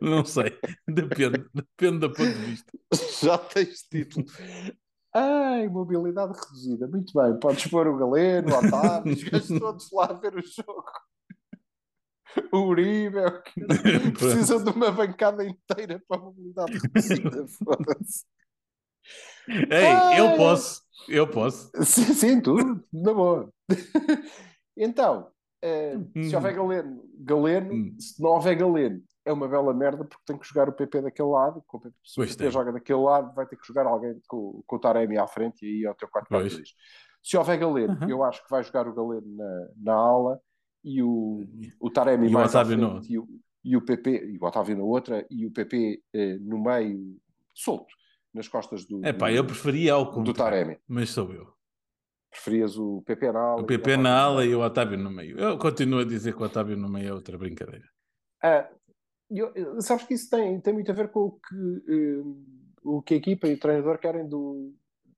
não 0.00 0.24
sei, 0.24 0.56
depende, 0.86 1.44
depende 1.52 1.98
do 1.98 2.12
ponto 2.12 2.32
de 2.32 2.44
vista. 2.44 2.72
Já 3.20 3.36
tens 3.36 3.82
título. 3.82 4.24
Ai, 5.14 5.68
mobilidade 5.68 6.32
reduzida. 6.38 6.88
Muito 6.88 7.12
bem, 7.14 7.38
podes 7.38 7.66
pôr 7.68 7.86
o 7.86 7.96
Galeno, 7.96 8.52
o 8.52 8.58
Otávio, 8.58 9.12
os 9.12 9.22
gajos 9.22 9.48
todos 9.60 9.92
lá 9.92 10.06
a 10.06 10.12
ver 10.14 10.34
o 10.34 10.42
jogo. 10.42 10.84
O 12.52 12.58
Uribe, 12.66 13.18
é 13.18 13.26
o 13.28 13.42
que- 13.42 13.60
precisam 14.18 14.62
de 14.64 14.70
uma 14.70 14.90
bancada 14.90 15.44
inteira 15.44 16.02
para 16.08 16.20
a 16.20 16.24
mobilidade 16.24 16.72
reduzida. 16.78 17.46
Foda-se. 17.64 18.24
Ei, 19.70 20.18
eu 20.18 20.36
posso, 20.36 20.82
eu 21.08 21.30
posso. 21.30 21.70
Sim, 21.84 22.14
sim, 22.14 22.40
tudo, 22.40 22.82
na 22.92 23.12
boa. 23.14 23.52
Então, 24.76 25.30
eh, 25.62 25.96
se 26.24 26.32
Hum. 26.32 26.34
houver 26.34 26.54
Galeno, 26.54 27.04
Galeno, 27.20 27.72
Hum. 27.74 27.96
se 28.00 28.20
não 28.20 28.30
houver 28.30 28.56
Galeno, 28.56 29.00
é 29.24 29.32
uma 29.32 29.48
bela 29.48 29.72
merda 29.72 30.04
porque 30.04 30.22
tem 30.26 30.36
que 30.38 30.46
jogar 30.46 30.68
o 30.68 30.72
PP 30.72 31.02
daquele 31.02 31.28
lado. 31.28 31.62
Com 31.66 31.78
o 31.78 31.80
PP, 31.80 31.96
se 32.04 32.20
o 32.20 32.24
PP 32.24 32.36
tem. 32.36 32.50
joga 32.50 32.72
daquele 32.72 32.98
lado, 33.00 33.34
vai 33.34 33.46
ter 33.46 33.56
que 33.56 33.66
jogar 33.66 33.86
alguém 33.86 34.20
com, 34.28 34.62
com 34.66 34.76
o 34.76 34.78
Taremi 34.78 35.16
à 35.18 35.26
frente 35.26 35.64
e 35.64 35.68
aí 35.78 35.84
é 35.84 35.90
o 35.90 35.94
teu 35.94 36.08
4-4-2. 36.08 36.28
Pois. 36.28 36.74
Se 37.22 37.36
houver 37.38 37.58
Galeno, 37.58 37.92
Aham. 37.94 38.08
eu 38.10 38.22
acho 38.22 38.42
que 38.44 38.50
vai 38.50 38.62
jogar 38.62 38.86
o 38.86 38.92
Galeno 38.94 39.34
na, 39.36 39.68
na 39.78 39.94
ala 39.94 40.40
e 40.84 41.02
o, 41.02 41.42
o 41.80 41.90
Taremi 41.90 42.26
E 42.26 42.30
o 42.30 42.32
mais 42.32 42.50
Otávio 42.50 42.76
na 42.76 42.90
frente 42.90 43.12
e 43.12 43.18
o, 43.18 43.26
e 43.64 43.76
o 43.76 43.80
PP, 43.82 44.10
e 44.32 44.38
o 44.38 44.44
Otávio 44.44 44.76
na 44.76 44.84
outra 44.84 45.26
e 45.30 45.46
o 45.46 45.50
PP 45.50 46.02
eh, 46.12 46.36
no 46.40 46.62
meio, 46.62 47.16
solto, 47.54 47.94
nas 48.34 48.46
costas 48.46 48.84
do, 48.84 49.00
É 49.02 49.12
pá, 49.14 49.32
eu 49.32 49.42
preferia 49.46 49.94
ao 49.94 50.04
do 50.04 50.10
contrário, 50.10 50.58
Taremi. 50.58 50.78
mas 50.86 51.08
sou 51.10 51.32
eu. 51.32 51.54
Preferias 52.30 52.76
o 52.76 53.00
PP 53.06 53.32
na 53.32 53.40
ala 53.40 53.62
O 53.62 53.64
PP 53.64 53.96
na 53.96 54.20
ala 54.20 54.44
e 54.44 54.54
o 54.54 54.60
Otávio 54.60 54.98
no 54.98 55.10
meio. 55.10 55.38
Eu 55.38 55.56
continuo 55.56 56.00
a 56.00 56.04
dizer 56.04 56.34
que 56.34 56.42
o 56.42 56.44
Otávio 56.44 56.76
no 56.76 56.88
meio 56.90 57.08
é 57.08 57.12
outra 57.14 57.38
brincadeira. 57.38 57.88
Ah, 58.42 58.68
eu- 59.30 59.52
eu- 59.54 59.80
sabes 59.80 60.04
que 60.06 60.14
isso 60.14 60.28
tem, 60.30 60.60
tem 60.60 60.72
muito 60.74 60.90
a 60.90 60.94
ver 60.94 61.10
com 61.10 61.20
o 61.20 61.32
que, 61.32 61.84
eh, 61.88 62.22
o 62.82 63.02
que 63.02 63.14
a 63.14 63.16
equipa 63.16 63.48
e 63.48 63.54
o 63.54 63.58
treinador 63.58 63.98
querem 63.98 64.28
do, 64.28 64.74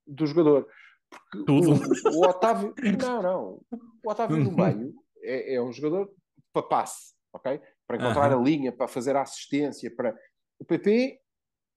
do 0.06 0.26
jogador. 0.26 0.68
Porque 1.10 1.44
Tudo. 1.44 1.72
O, 1.72 2.18
o 2.18 2.28
Otávio, 2.28 2.74
não, 3.10 3.22
não. 3.22 3.60
O 4.02 4.10
Otávio 4.10 4.36
no 4.38 4.52
meio 4.52 4.94
é, 5.22 5.54
é 5.54 5.62
um 5.62 5.72
jogador 5.72 6.12
para 6.52 6.62
passe, 6.62 7.14
ok? 7.32 7.60
Para 7.86 7.96
encontrar 7.96 8.32
Aham. 8.32 8.40
a 8.40 8.44
linha, 8.44 8.72
para 8.72 8.88
fazer 8.88 9.16
a 9.16 9.22
assistência. 9.22 9.94
Para... 9.94 10.16
O 10.58 10.64
PP 10.64 11.20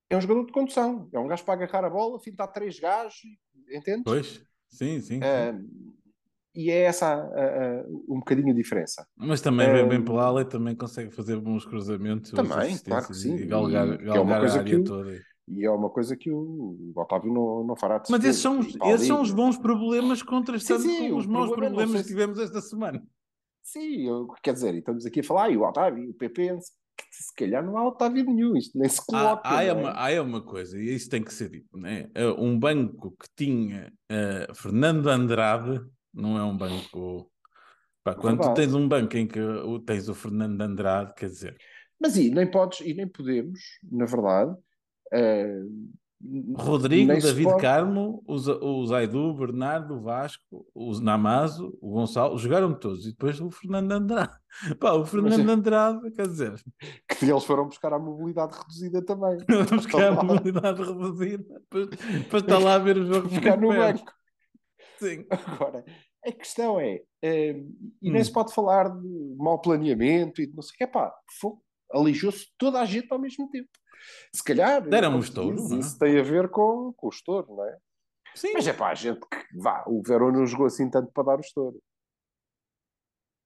é 0.10 0.18
um 0.18 0.22
jogador 0.22 0.46
de 0.46 0.52
condução, 0.52 1.10
é 1.14 1.20
um 1.20 1.28
gajo 1.28 1.44
para 1.44 1.54
agarrar 1.54 1.86
a 1.86 1.90
bola, 1.90 2.20
fintar 2.20 2.52
três 2.52 2.80
gajos, 2.80 3.22
entendes? 3.70 4.04
Pois, 4.04 4.42
sim, 4.68 5.00
sim. 5.02 5.20
sim. 5.20 5.99
E 6.64 6.70
é 6.70 6.82
essa 6.84 7.08
a- 7.08 7.16
a- 7.16 7.86
um 8.08 8.20
bocadinho 8.20 8.52
a 8.52 8.56
diferença. 8.56 9.06
Mas 9.18 9.42
também 9.42 9.72
vem 9.72 9.88
bem 9.88 10.04
pela 10.04 10.24
ala 10.26 10.42
e 10.42 10.46
também 10.46 10.76
consegue 10.76 11.12
fazer 11.12 11.38
bons 11.40 11.66
cruzamentos, 11.66 12.32
Também, 12.32 12.78
claro 12.80 13.08
que 13.08 13.14
sim. 13.16 13.36
e 13.36 13.46
galgar, 13.46 13.88
E 13.88 13.98
que 13.98 14.04
é 14.06 14.12
uma 14.12 14.16
galgar 14.16 14.40
coisa 14.42 14.60
a 14.60 14.64
que 14.64 14.70
área 14.76 14.82
o- 14.82 14.84
toda. 14.84 15.20
E 15.52 15.66
é 15.66 15.72
uma 15.72 15.90
coisa 15.90 16.16
que 16.16 16.30
o 16.32 16.92
Otávio 16.96 17.34
não, 17.34 17.64
não 17.64 17.76
fará 17.76 17.98
de 17.98 18.12
Mas 18.12 18.24
esses 18.24 18.42
são, 18.42 18.60
os- 18.60 18.76
esses 18.94 19.08
são 19.08 19.22
os 19.22 19.32
bons 19.32 19.58
problemas 19.58 20.22
contrastando 20.22 20.82
Sim, 20.84 20.90
sim, 20.98 21.10
com 21.10 21.18
os 21.18 21.26
maus 21.26 21.50
problema 21.50 21.66
é 21.66 21.70
problemas 21.70 22.02
que 22.04 22.08
tivemos 22.08 22.38
esta 22.40 22.62
semana. 22.62 23.04
Sim, 23.64 24.08
eu- 24.08 24.28
quer 24.44 24.54
dizer, 24.54 24.74
e 24.76 24.80
estamos 24.80 25.06
aqui 25.06 25.20
a 25.22 25.24
falar, 25.24 25.50
e 25.50 25.58
o 25.58 25.64
Otávio, 25.68 26.04
e 26.04 26.10
o 26.10 26.14
PP, 26.14 26.60
se 27.12 27.34
calhar 27.36 27.66
não 27.66 27.78
há 27.78 27.88
Otávio 27.88 28.24
nenhum, 28.26 28.56
isto 28.56 28.78
nem 28.78 28.88
se 28.90 29.00
Há, 29.02 29.06
coloca. 29.08 29.42
há, 29.44 29.64
é 29.64 29.74
não 29.74 29.80
é? 29.80 29.84
uma, 29.84 29.92
há 29.92 30.22
uma 30.22 30.42
coisa, 30.44 30.78
e 30.78 30.94
isso 30.94 31.10
tem 31.10 31.24
que 31.24 31.34
ser 31.34 31.50
dito, 31.50 31.78
né? 31.78 32.10
Eh, 32.14 32.28
Um 32.38 32.58
banco 32.60 33.12
que 33.20 33.28
tinha 33.36 33.92
eh, 34.10 34.48
Fernando 34.54 35.08
Andrade 35.10 35.82
não 36.14 36.38
é 36.38 36.44
um 36.44 36.58
banco. 36.58 37.32
Pá, 38.04 38.16
quando 38.16 38.42
tu 38.42 38.54
tens 38.54 38.74
um 38.74 38.88
banco 38.88 39.18
em 39.18 39.28
que 39.28 39.40
tens 39.86 40.08
o 40.08 40.16
Fernando 40.16 40.60
Andrade, 40.62 41.14
quer 41.16 41.28
dizer, 41.28 41.58
Mas 42.00 42.16
e 42.18 42.30
nem 42.30 42.50
podes, 42.50 42.80
e 42.82 42.94
nem 42.94 43.08
podemos, 43.08 43.60
na 43.92 44.06
verdade, 44.06 44.56
eh, 45.12 45.60
Rodrigo, 46.58 47.14
David 47.14 47.44
pode- 47.44 47.62
Carmo, 47.62 48.22
o, 48.28 48.34
o 48.36 48.86
Zaidu, 48.86 49.20
o 49.20 49.34
Bernardo, 49.34 49.96
o 49.96 50.02
Vasco, 50.02 50.68
o 50.74 51.00
Namazo, 51.00 51.78
o 51.82 51.92
Gonçalo, 51.92 52.38
jogaram 52.38 52.74
todos. 52.74 53.06
E 53.06 53.12
depois 53.12 53.40
o 53.40 53.50
Fernando 53.50 53.92
Andrade. 53.94 54.36
Pá, 54.80 54.92
o 54.94 55.06
Fernando 55.06 55.50
é- 55.50 55.54
Andrade, 55.54 56.12
quer 56.12 56.28
dizer, 56.28 56.62
que 57.18 57.26
eles 57.26 57.44
foram 57.46 57.68
buscar 57.68 57.94
a 57.94 58.00
mobilidade 58.00 58.58
reduzida 58.58 59.02
também. 59.04 59.38
buscar 59.74 60.12
a 60.12 60.24
mobilidade 60.24 60.82
reduzida 60.84 61.62
para, 61.70 61.88
para 62.30 62.40
estar 62.40 62.60
lá 62.60 62.76
a 62.76 62.80
ver 62.80 62.98
o 62.98 63.06
jogo 63.06 63.30
Ficar 63.30 63.58
no 63.58 63.70
banco. 63.70 64.19
Sim. 65.00 65.26
Agora, 65.32 65.84
a 66.26 66.32
questão 66.32 66.80
é, 66.80 67.02
eh, 67.22 67.52
e 68.02 68.12
nem 68.12 68.22
Hum. 68.22 68.26
se 68.26 68.32
pode 68.32 68.54
falar 68.54 68.90
de 68.90 69.36
mau 69.38 69.60
planeamento 69.60 70.42
e 70.42 70.48
de 70.48 70.54
não 70.54 70.62
sei 70.62 70.76
o 70.76 70.78
que, 70.78 70.88
pá, 70.88 71.14
alijou-se 71.92 72.48
toda 72.58 72.80
a 72.80 72.86
gente 72.86 73.08
ao 73.12 73.20
mesmo 73.20 73.50
tempo. 73.50 73.70
Se 74.34 74.44
calhar, 74.44 74.82
Deram 74.88 75.16
um 75.16 75.20
estouro, 75.20 75.74
é? 75.74 75.78
isso 75.80 75.98
tem 75.98 76.20
a 76.20 76.24
ver 76.24 76.50
com, 76.50 76.94
com 76.96 77.08
o 77.08 77.10
estouro, 77.10 77.56
não 77.56 77.66
é? 77.66 77.78
Sim. 78.36 78.54
Mas 78.54 78.68
é 78.68 78.74
pá, 78.74 78.90
a 78.92 78.96
gente 78.96 79.20
que 79.22 79.58
vá, 79.58 79.84
o 79.88 80.02
Verón 80.06 80.32
não 80.32 80.46
jogou 80.46 80.68
assim 80.68 80.90
tanto 80.90 81.12
para 81.12 81.24
dar 81.24 81.38
o 81.38 81.42
estouro. 81.42 81.82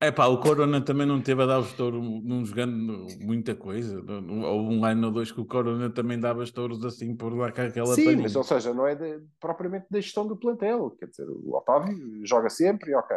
É 0.03 0.11
pá, 0.11 0.25
o 0.27 0.37
Corona 0.39 0.81
também 0.83 1.07
não 1.07 1.21
teve 1.21 1.43
a 1.43 1.45
dar 1.45 1.59
o 1.59 1.63
estouro, 1.63 2.01
não 2.01 2.43
jogando 2.45 3.07
muita 3.21 3.55
coisa. 3.55 3.99
Houve 3.99 4.75
um 4.75 4.83
ano 4.83 5.07
ou 5.07 5.13
dois 5.13 5.31
que 5.31 5.39
o 5.39 5.45
Corona 5.45 5.89
também 5.89 6.19
dava 6.19 6.43
estouros 6.43 6.83
assim 6.83 7.15
por 7.15 7.33
lá 7.33 7.51
com 7.53 7.61
aquela 7.61 7.95
Sim, 7.95 8.03
palhinha. 8.05 8.23
mas 8.23 8.35
ou 8.35 8.43
seja, 8.43 8.73
não 8.73 8.85
é 8.85 8.95
de- 8.95 9.23
propriamente 9.39 9.85
da 9.89 10.01
gestão 10.01 10.27
do 10.27 10.35
plantel. 10.35 10.91
Quer 10.99 11.07
dizer, 11.07 11.25
o 11.29 11.55
Otávio 11.55 11.97
joga 12.25 12.49
sempre 12.49 12.91
e 12.91 12.95
ok, 12.95 13.15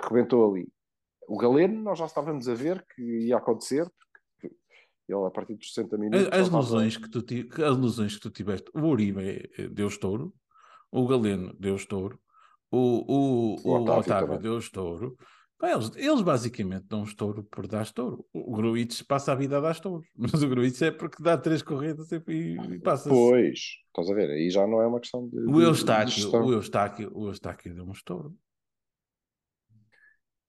rebentou 0.00 0.50
ali. 0.52 0.66
O 1.28 1.36
Galeno, 1.38 1.82
nós 1.82 1.98
já 1.98 2.06
estávamos 2.06 2.48
a 2.48 2.54
ver 2.54 2.84
que 2.96 3.02
ia 3.26 3.36
acontecer, 3.36 3.86
porque 4.40 4.56
ele 5.08 5.24
a 5.26 5.30
partir 5.30 5.54
dos 5.54 5.72
60 5.72 5.96
minutos. 5.98 6.26
As, 6.32 6.48
as 6.48 6.50
lesões 6.50 6.96
que 6.96 7.08
tu, 7.08 7.18
as 7.64 7.76
lesões 7.76 8.14
que 8.16 8.22
tu 8.22 8.30
tiveste, 8.30 8.68
o 8.74 8.80
Uribe 8.80 9.48
eh, 9.56 9.68
deu 9.68 9.86
estouro, 9.86 10.34
o 10.90 11.06
Galeno 11.06 11.54
deu 11.60 11.76
estouro, 11.76 12.18
o, 12.70 12.78
o, 12.78 13.54
O 13.62 13.70
o 13.70 13.82
Otávio 13.82 14.00
Otávio, 14.00 14.38
deu 14.38 14.58
estouro. 14.58 15.16
Pá, 15.58 15.72
eles, 15.72 15.90
eles 15.96 16.22
basicamente 16.22 16.86
dão 16.86 17.02
estouro 17.02 17.42
por 17.42 17.66
dar 17.66 17.82
estouro. 17.82 18.24
O 18.32 18.54
Gruitch 18.54 19.02
passa 19.02 19.32
a 19.32 19.34
vida 19.34 19.58
a 19.58 19.60
dar 19.60 19.72
estouro, 19.72 20.04
mas 20.16 20.40
o 20.42 20.48
Gruitch 20.48 20.80
é 20.82 20.90
porque 20.92 21.22
dá 21.22 21.36
três 21.36 21.62
corridas 21.62 22.10
e, 22.12 22.16
e 22.16 22.78
passa-se. 22.78 23.08
Pois, 23.08 23.58
estás 23.86 24.08
a 24.08 24.14
ver, 24.14 24.30
aí 24.30 24.48
já 24.50 24.66
não 24.66 24.80
é 24.80 24.86
uma 24.86 25.00
questão 25.00 25.28
de. 25.28 25.38
O 25.40 25.60
Eustáquio, 25.60 26.30
o 26.32 26.52
Eustáquio, 26.52 27.10
o 27.12 27.26
Eustáquio 27.26 27.74
deu 27.74 27.84
um 27.84 27.92
estouro. 27.92 28.36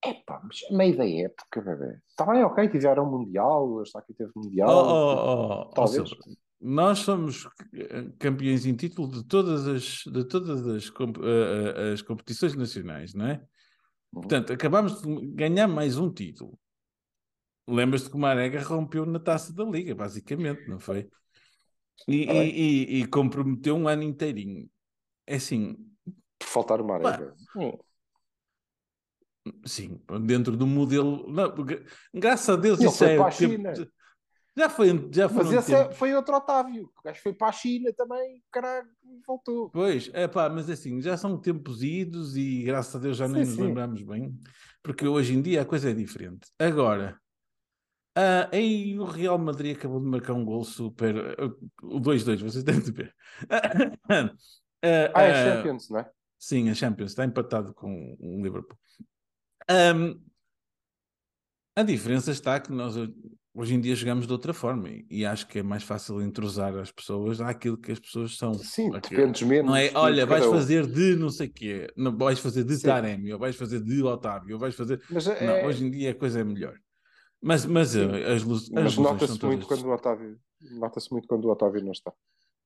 Epá, 0.05 0.39
mas 0.43 0.59
a 0.71 0.77
meio 0.77 0.95
da 0.95 1.09
época, 1.09 1.61
bebê. 1.61 1.99
Está 2.07 2.25
bem, 2.25 2.43
ok, 2.43 2.69
tiveram 2.69 3.09
Mundial, 3.09 3.67
o 3.67 3.79
Eustáquio 3.79 4.15
teve 4.15 4.31
Mundial. 4.35 4.69
Oh, 4.69 4.73
oh, 4.73 5.15
oh, 5.15 5.61
oh, 5.61 5.65
talvez. 5.73 6.07
Silva, 6.07 6.23
nós 6.61 6.99
somos 6.99 7.47
eh, 7.73 8.05
campeões 8.19 8.65
em 8.65 8.75
título 8.75 9.09
de 9.09 9.23
todas 9.23 9.67
as, 9.67 10.03
de 10.05 10.23
todas 10.25 10.67
as, 10.67 10.87
eh, 10.87 11.89
eh, 11.89 11.93
as 11.93 12.01
competições 12.01 12.55
nacionais, 12.55 13.13
não 13.13 13.27
é? 13.27 13.41
Portanto, 14.11 14.51
acabámos 14.53 15.01
de 15.01 15.27
ganhar 15.27 15.67
mais 15.67 15.97
um 15.97 16.11
título. 16.11 16.59
Lembras-te 17.67 18.09
que 18.09 18.15
o 18.15 18.19
Marega 18.19 18.61
rompeu 18.61 19.05
na 19.05 19.19
taça 19.19 19.53
da 19.53 19.63
Liga, 19.63 19.93
basicamente, 19.93 20.67
não 20.67 20.79
foi? 20.79 21.07
E, 22.07 22.25
Tá 22.25 22.33
e, 22.33 22.49
e- 22.49 23.01
e 23.01 23.07
comprometeu 23.07 23.75
um 23.75 23.87
ano 23.87 24.03
inteirinho. 24.03 24.69
É 25.27 25.35
assim, 25.35 25.75
Por 26.39 26.47
faltar 26.47 26.81
uma 26.81 26.99
Pá. 26.99 27.09
arega. 27.09 27.35
Hum. 27.55 27.71
sim, 29.65 30.01
dentro 30.25 30.55
do 30.57 30.65
modelo. 30.65 31.29
não, 31.31 31.53
gra- 31.63 31.83
graças 32.13 32.49
a 32.49 32.55
Deus, 32.55 32.79
Ele 32.79 32.89
isso 32.89 33.03
é 33.03 33.15
para 33.17 33.27
a 33.27 33.31
tempo- 33.31 33.53
China. 33.53 33.73
Já 34.59 34.69
foi, 34.69 34.89
já 35.13 35.29
Mas 35.29 35.31
foram 35.37 35.53
esse 35.57 35.73
é- 35.73 35.83
tempos. 35.83 35.97
foi 35.97 36.13
outro 36.13 36.35
Otávio. 36.35 36.91
O 36.97 37.01
gajo 37.01 37.21
foi 37.21 37.33
para 37.33 37.47
a 37.47 37.51
China 37.53 37.93
também, 37.93 38.43
caralho, 38.51 38.89
voltou. 39.25 39.69
Pois, 39.69 40.09
é 40.13 40.27
pá, 40.27 40.49
mas 40.49 40.69
assim, 40.69 41.01
já 41.01 41.15
são 41.15 41.37
tempos 41.37 41.81
idos 41.81 42.35
e 42.35 42.63
graças 42.63 42.93
a 42.93 42.99
Deus 42.99 43.15
já 43.15 43.25
nem 43.27 43.43
Sim, 43.45 43.49
nos 43.51 43.55
sim. 43.55 43.63
lembramos 43.67 44.01
bem, 44.03 44.37
porque 44.83 45.07
hoje 45.07 45.33
em 45.33 45.41
dia 45.41 45.61
a 45.61 45.65
coisa 45.65 45.89
é 45.91 45.93
diferente. 45.93 46.49
Agora, 46.59 47.17
ah, 48.17 48.49
aí 48.51 48.99
o 48.99 49.05
Real 49.05 49.37
Madrid 49.37 49.77
acabou 49.77 50.01
de 50.01 50.07
marcar 50.07 50.33
um 50.33 50.43
gol 50.43 50.65
super. 50.65 51.15
ah, 51.39 51.45
O 51.83 51.99
2-2, 52.01 52.41
vocês 52.41 52.63
devem 52.63 52.81
de 52.81 52.91
ver. 52.91 53.15
Ah, 54.81 55.11
Ah, 55.13 55.23
é 55.23 55.31
ah, 55.31 55.55
Champions, 55.55 55.89
não 55.89 55.99
é? 55.99 56.11
Sim, 56.37 56.69
a 56.69 56.73
Champions 56.73 57.11
está 57.11 57.23
empatado 57.25 57.73
com 57.73 58.15
o 58.19 58.41
Liverpool. 58.41 58.77
Ahm, 59.69 60.19
a 61.75 61.83
diferença 61.83 62.31
está 62.31 62.59
que 62.59 62.71
nós 62.71 62.95
hoje 63.59 63.75
em 63.75 63.81
dia 63.81 63.93
jogamos 63.93 64.25
de 64.25 64.31
outra 64.31 64.53
forma 64.53 64.87
e, 65.09 65.25
acho 65.25 65.45
que 65.47 65.59
é 65.59 65.63
mais 65.63 65.83
fácil 65.83 66.21
entrosar 66.21 66.73
as 66.77 66.91
pessoas 66.91 67.41
àquilo 67.41 67.77
que 67.77 67.91
as 67.91 67.99
pessoas 67.99 68.37
são. 68.37 68.53
Sim, 68.53 68.95
Aqui- 68.95 69.09
dependes 69.15 69.41
menos. 69.41 69.65
Não 69.69 69.75
é, 69.75 69.91
olha, 69.95 70.25
vais 70.25 70.45
fazer 70.45 70.87
de 70.87 71.15
não 71.17 71.29
sei 71.29 71.47
o 71.47 71.51
quê, 71.53 71.87
não, 71.97 72.15
vais 72.17 72.39
fazer 72.39 72.63
de 72.63 72.77
Sim. 72.77 72.87
Taremi, 72.87 73.33
ou 73.33 73.39
vais 73.39 73.55
fazer 73.55 73.81
de 73.81 74.01
Otávio, 74.01 74.53
ou 74.55 74.59
vais 74.59 74.73
fazer. 74.75 75.01
Mas, 75.09 75.25
Não, 75.25 75.33
é, 75.33 75.65
hoje 75.65 75.85
em 75.85 75.91
dia 75.91 76.11
a 76.11 76.15
coisa 76.15 76.39
é 76.39 76.43
melhor. 76.43 76.79
Mas, 77.41 77.65
mas 77.65 77.89
Sim. 77.89 78.09
eh, 78.11 78.33
as, 78.33 78.43
luz, 78.43 78.63
as 78.63 78.83
mas 78.83 78.97
nota-se 78.97 79.45
muito 79.45 79.65
quando 79.67 79.85
o 79.85 79.93
Otávio. 79.93 80.39
Nota-se 80.71 81.11
muito 81.11 81.27
quando 81.27 81.45
o 81.45 81.49
Otávio 81.51 81.83
não 81.83 81.91
está. 81.91 82.13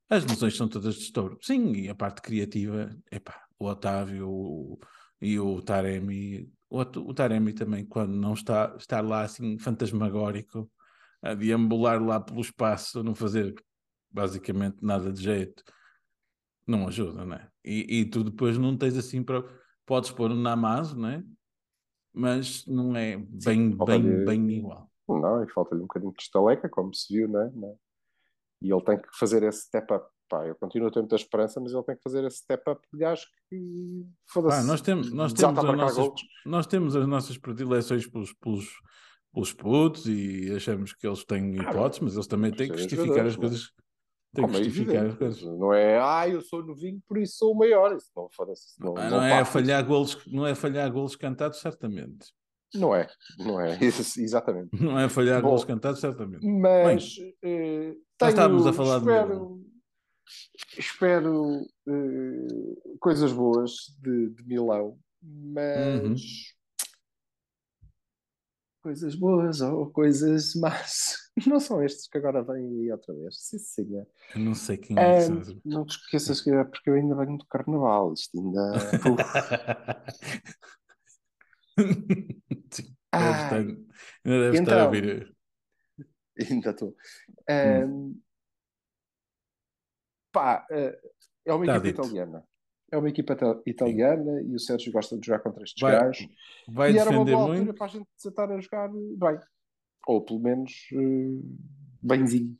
As 0.09 0.23
lesões 0.25 0.55
são 0.55 0.67
todas 0.67 0.93
de 0.95 1.01
estouro. 1.01 1.37
Sim, 1.41 1.73
e 1.73 1.89
a 1.89 1.95
parte 1.95 2.21
criativa, 2.21 2.95
epá, 3.11 3.41
o 3.57 3.65
Otávio 3.65 4.29
o- 4.29 4.79
e 5.21 5.39
o 5.39 5.61
Taremi. 5.61 6.51
O, 6.69 6.81
o 6.81 7.13
Taremi 7.13 7.53
também, 7.53 7.85
quando 7.85 8.13
não 8.13 8.33
está, 8.33 8.75
está 8.77 8.99
lá 9.01 9.21
assim 9.21 9.57
fantasmagórico, 9.59 10.69
a 11.23 11.33
deambular 11.33 12.03
lá 12.03 12.19
pelo 12.19 12.41
espaço, 12.41 12.99
a 12.99 13.03
não 13.03 13.15
fazer 13.15 13.55
basicamente 14.11 14.77
nada 14.83 15.11
de 15.11 15.21
jeito, 15.23 15.63
não 16.67 16.87
ajuda, 16.87 17.25
não 17.25 17.35
é? 17.35 17.49
E, 17.63 17.99
e 18.01 18.05
tu 18.05 18.23
depois 18.23 18.57
não 18.57 18.77
tens 18.77 18.97
assim 18.97 19.23
para. 19.23 19.43
Podes 19.85 20.11
pôr 20.11 20.31
um 20.31 20.35
Namazo, 20.39 20.97
não 20.97 21.09
é? 21.09 21.23
Mas 22.13 22.65
não 22.67 22.95
é 22.95 23.17
bem, 23.17 23.69
bem, 23.69 23.77
falta-lhe- 23.77 24.25
bem 24.25 24.51
igual. 24.51 24.89
Não, 25.09 25.43
e 25.43 25.49
falta-lhe 25.51 25.81
um 25.81 25.87
bocadinho 25.87 26.13
de 26.13 26.21
estaleca, 26.23 26.69
como 26.69 26.93
se 26.93 27.13
viu, 27.13 27.27
não 27.27 27.41
é? 27.41 27.51
Não 27.51 27.67
é? 27.69 27.75
E 28.61 28.71
ele 28.71 28.83
tem 28.83 28.97
que 28.97 29.07
fazer 29.17 29.43
esse 29.43 29.63
step 29.65 29.93
up. 29.93 30.05
Pá, 30.29 30.47
eu 30.47 30.55
continuo 30.55 30.87
a 30.87 30.91
ter 30.91 30.99
muita 30.99 31.17
esperança, 31.17 31.59
mas 31.59 31.73
ele 31.73 31.83
tem 31.83 31.95
que 31.95 32.01
fazer 32.01 32.23
esse 32.23 32.37
step 32.37 32.69
up 32.69 32.81
de 32.91 32.99
gajo 32.99 33.25
que. 33.49 34.05
Foda-se. 34.25 34.57
Pá, 34.61 34.63
nós 34.63 34.81
temos, 34.81 35.11
nós, 35.11 35.33
temos 35.33 35.63
nossas, 35.63 36.07
nós 36.45 36.67
temos 36.67 36.95
as 36.95 37.07
nossas 37.07 37.37
predileções 37.37 38.07
pelos, 38.07 38.31
pelos, 38.33 38.69
pelos 39.33 39.51
putos 39.51 40.05
e 40.07 40.53
achamos 40.55 40.93
que 40.93 41.07
eles 41.07 41.25
têm 41.25 41.55
hipóteses, 41.55 41.99
mas 41.99 42.13
eles 42.13 42.27
também 42.27 42.51
têm 42.51 42.69
que 42.69 42.77
São 42.77 42.89
justificar 42.89 43.25
as 43.25 43.35
coisas. 43.35 43.71
Têm 44.33 44.47
que 44.47 44.51
é 44.57 44.63
justificar 44.63 45.05
as 45.07 45.15
coisas. 45.15 45.41
Não 45.41 45.73
é, 45.73 45.99
ah, 45.99 46.27
eu 46.29 46.41
sou 46.41 46.63
novinho, 46.65 47.01
por 47.07 47.17
isso 47.17 47.37
sou 47.37 47.53
o 47.53 47.57
maior. 47.57 47.95
Isso 47.95 48.11
não, 48.15 48.27
Ah, 48.97 49.09
não 49.09 49.17
Não 49.17 49.23
é 49.23 49.43
falhar 49.43 49.83
golos, 49.85 50.17
não 50.27 50.45
é 50.45 50.53
falhar 50.53 50.91
golos 50.91 51.15
cantados, 51.15 51.59
certamente. 51.59 52.31
Não 52.75 52.95
é, 52.95 53.07
não 53.37 53.59
é. 53.59 53.77
Exatamente. 54.17 54.69
Não 54.81 54.99
é 54.99 55.07
falhar 55.09 55.41
Bom. 55.41 55.49
golos 55.49 55.65
cantados, 55.65 55.99
certamente. 55.99 56.45
Mas 56.45 57.15
eh, 57.43 57.89
Já 57.89 57.95
tenho, 58.17 58.29
estávamos 58.29 58.67
a 58.67 58.73
falar 58.73 58.99
de 58.99 59.05
espero, 59.05 59.61
espero 60.77 61.61
eh, 61.87 62.97
coisas 62.99 63.31
boas 63.31 63.71
de, 64.01 64.29
de 64.31 64.43
Milão, 64.47 64.97
mas 65.21 66.03
Uhum. 66.03 66.15
Coisas 68.83 69.15
boas 69.15 69.61
ou 69.61 69.89
coisas 69.91 70.55
más 70.55 71.15
não 71.47 71.59
são 71.59 71.83
estes 71.83 72.07
que 72.07 72.17
agora 72.19 72.43
vêm 72.43 72.67
aí 72.81 72.91
outra 72.93 73.13
vez. 73.15 73.37
Sim, 73.41 73.59
senhor. 73.59 74.07
Eu 74.35 74.41
não 74.41 74.53
sei 74.55 74.77
quem 74.77 75.01
é 75.01 75.05
que 75.07 75.19
Ah, 75.19 75.29
não 75.65 75.85
te 75.85 75.97
esqueças 75.97 76.41
que 76.41 76.51
é 76.51 76.63
porque 76.63 76.89
eu 76.89 76.95
ainda 76.95 77.15
venho 77.15 77.37
do 77.37 77.45
carnaval. 77.47 78.13
Isto 78.13 78.37
ainda. 78.39 78.61
Sim, 79.01 79.17
deve 83.17 83.37
Ai. 83.37 83.37
estar, 83.39 83.57
ainda 83.59 83.77
deve 84.25 84.53
estar 84.53 84.77
a 84.77 84.77
Então, 84.77 84.83
ouvir. 84.83 85.35
Ainda 86.39 86.71
estou. 86.71 86.95
Ahm, 87.49 88.15
pá, 90.31 90.65
eh, 90.71 90.99
é 91.45 91.53
uma 91.53 91.65
Tá 91.65 91.77
equipa 91.77 91.87
dito. 91.87 91.89
italiana. 91.89 92.43
É 92.93 92.97
uma 92.97 93.09
equipa 93.09 93.33
ita- 93.33 93.61
italiana 93.65 94.41
e 94.43 94.53
o 94.53 94.59
Sérgio 94.59 94.91
gosta 94.91 95.17
de 95.17 95.25
jogar 95.25 95.39
contra 95.39 95.63
estes 95.63 95.81
Vai- 95.81 95.99
gajos. 95.99 96.27
Vai 96.67 96.91
e 96.91 96.97
era 96.99 97.09
uma 97.09 97.25
boa 97.25 97.37
altura 97.41 97.57
muito. 97.57 97.73
para 97.73 97.85
a 97.85 97.89
gente 97.89 98.07
desatar 98.15 98.51
a 98.51 98.59
jogar 98.59 98.87
bem. 98.89 99.39
Ou 100.07 100.21
pelo 100.23 100.39
menos 100.39 100.71
eh, 100.93 101.41
benzinho. 102.01 102.55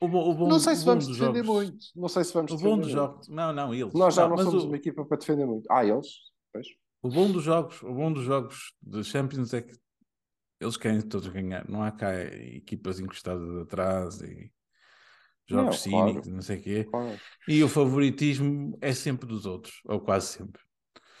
O 0.00 0.08
bom, 0.08 0.30
o 0.30 0.34
bom- 0.34 0.48
não 0.48 0.58
sei 0.60 0.76
se 0.76 0.84
vamos 0.84 1.06
defender 1.08 1.44
jogos- 1.44 1.62
muito. 1.70 1.86
Não 1.96 2.08
sei 2.08 2.24
se 2.24 2.32
vamos 2.34 2.52
O 2.52 2.56
defender 2.56 2.74
bom 2.76 2.80
dos 2.80 2.90
jogos. 2.90 3.28
Não, 3.28 3.52
não, 3.52 3.74
eles. 3.74 3.92
Nós 3.94 4.14
já 4.14 4.28
não, 4.28 4.36
mas 4.36 4.44
somos 4.44 4.64
o- 4.64 4.66
uma 4.68 4.76
equipa 4.76 5.04
para 5.04 5.16
defender 5.16 5.46
muito. 5.46 5.66
Ah, 5.70 5.84
eles? 5.84 6.06
Pois. 6.52 6.66
O 7.02 7.08
bom 7.08 7.30
dos 7.32 7.42
jogos, 7.42 7.82
o 7.82 7.92
bom 7.92 8.12
dos 8.12 8.22
jogos 8.24 8.74
de 8.80 9.02
Champions 9.02 9.52
é 9.54 9.62
que 9.62 9.74
eles 10.60 10.76
querem 10.76 11.00
todos 11.02 11.26
ganhar. 11.28 11.68
Não 11.68 11.82
há 11.82 11.90
cá 11.90 12.14
equipas 12.22 13.00
encostadas 13.00 13.56
atrás 13.58 14.20
e 14.20 14.52
jogos 15.52 15.84
Não, 15.84 15.90
claro. 15.92 16.08
cínicos, 16.08 16.28
não 16.28 16.42
sei 16.42 16.58
o 16.58 16.62
quê. 16.62 16.84
Claro. 16.90 17.18
E 17.48 17.62
o 17.62 17.68
favoritismo 17.68 18.76
é 18.80 18.92
sempre 18.92 19.26
dos 19.26 19.46
outros, 19.46 19.80
ou 19.86 20.00
quase 20.00 20.26
sempre. 20.28 20.60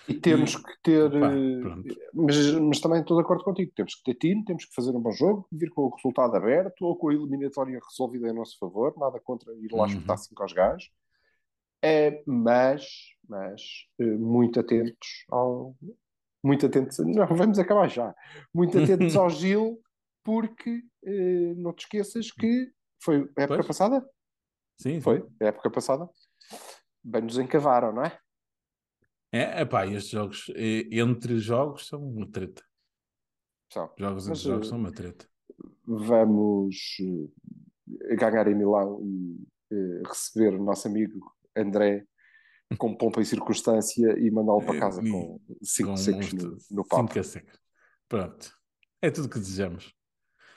E 0.08 0.14
temos 0.14 0.54
E- 0.54 0.62
que 0.62 0.72
ter. 0.82 1.10
Pá, 1.10 1.32
eh, 1.32 1.92
mas, 2.12 2.52
mas 2.54 2.80
também 2.80 3.00
estou 3.00 3.16
de 3.16 3.22
acordo 3.22 3.44
contigo. 3.44 3.70
Temos 3.76 3.94
que 3.94 4.02
ter 4.02 4.14
time, 4.18 4.44
temos 4.44 4.64
que 4.64 4.74
fazer 4.74 4.90
um 4.90 5.00
bom 5.00 5.12
jogo, 5.12 5.46
vir 5.52 5.70
com 5.70 5.82
o 5.82 5.94
resultado 5.94 6.34
aberto 6.36 6.82
ou 6.82 6.96
com 6.96 7.08
a 7.08 7.14
eliminatória 7.14 7.78
resolvida 7.88 8.28
em 8.28 8.34
nosso 8.34 8.58
favor. 8.58 8.94
Nada 8.98 9.20
contra 9.20 9.52
ir 9.54 9.70
lá 9.72 9.82
Uhum. 9.82 9.86
espetar 9.86 10.18
5 10.18 10.42
aos 10.42 10.52
gajos. 10.52 10.90
É, 11.84 12.22
mas, 12.26 12.84
mas 13.28 13.62
eh, 13.98 14.04
muito 14.04 14.58
atentos 14.60 15.24
ao. 15.30 15.76
Muito 16.42 16.66
atentos. 16.66 16.98
Não, 16.98 17.26
vamos 17.50 17.58
acabar 17.58 17.88
já. 17.88 18.14
Muito 18.52 18.78
atentos 18.78 19.14
ao 19.16 19.30
Gil, 19.30 19.80
porque 20.24 20.82
eh, 21.04 21.54
não 21.56 21.72
te 21.72 21.84
esqueças 21.84 22.30
que 22.32 22.70
foi 23.00 23.18
a 23.36 23.42
época 23.42 23.46
Pois. 23.58 23.66
passada? 23.66 24.04
Sim, 24.78 24.94
sim. 24.94 25.00
Foi, 25.00 25.26
época 25.40 25.70
passada. 25.70 26.08
Bem 27.04 27.22
nos 27.22 27.38
encavaram, 27.38 27.92
não 27.92 28.04
é? 28.04 28.18
É, 29.32 29.62
epá, 29.62 29.86
estes 29.86 30.10
jogos, 30.10 30.50
entre 30.56 31.38
jogos, 31.38 31.86
são 31.86 32.02
uma 32.06 32.30
treta. 32.30 32.62
Só. 33.72 33.92
Jogos 33.98 34.28
Mas, 34.28 34.38
entre 34.40 34.50
jogos 34.50 34.66
eh, 34.66 34.70
são 34.70 34.78
uma 34.78 34.92
treta. 34.92 35.26
Vamos 35.86 36.96
eh, 37.00 38.16
ganhar 38.16 38.46
em 38.48 38.54
Milão 38.54 39.00
e 39.02 39.46
eh, 39.72 40.02
receber 40.06 40.54
o 40.54 40.62
nosso 40.62 40.86
amigo 40.86 41.34
André 41.56 42.06
com 42.78 42.94
pompa 42.94 43.20
e 43.20 43.24
circunstância 43.24 44.18
e 44.18 44.30
mandá-lo 44.30 44.64
para 44.64 44.78
casa 44.78 45.02
e- 45.02 45.10
com 45.10 45.40
cinco 45.62 45.90
Com 45.90 45.96
secos 45.96 46.32
no, 46.34 46.50
no. 46.70 46.84
Cinco 46.84 47.18
a 47.18 47.22
secos. 47.22 47.58
Pronto. 48.08 48.58
É 49.00 49.10
tudo 49.10 49.28
que 49.28 49.38
desejamos. 49.38 49.94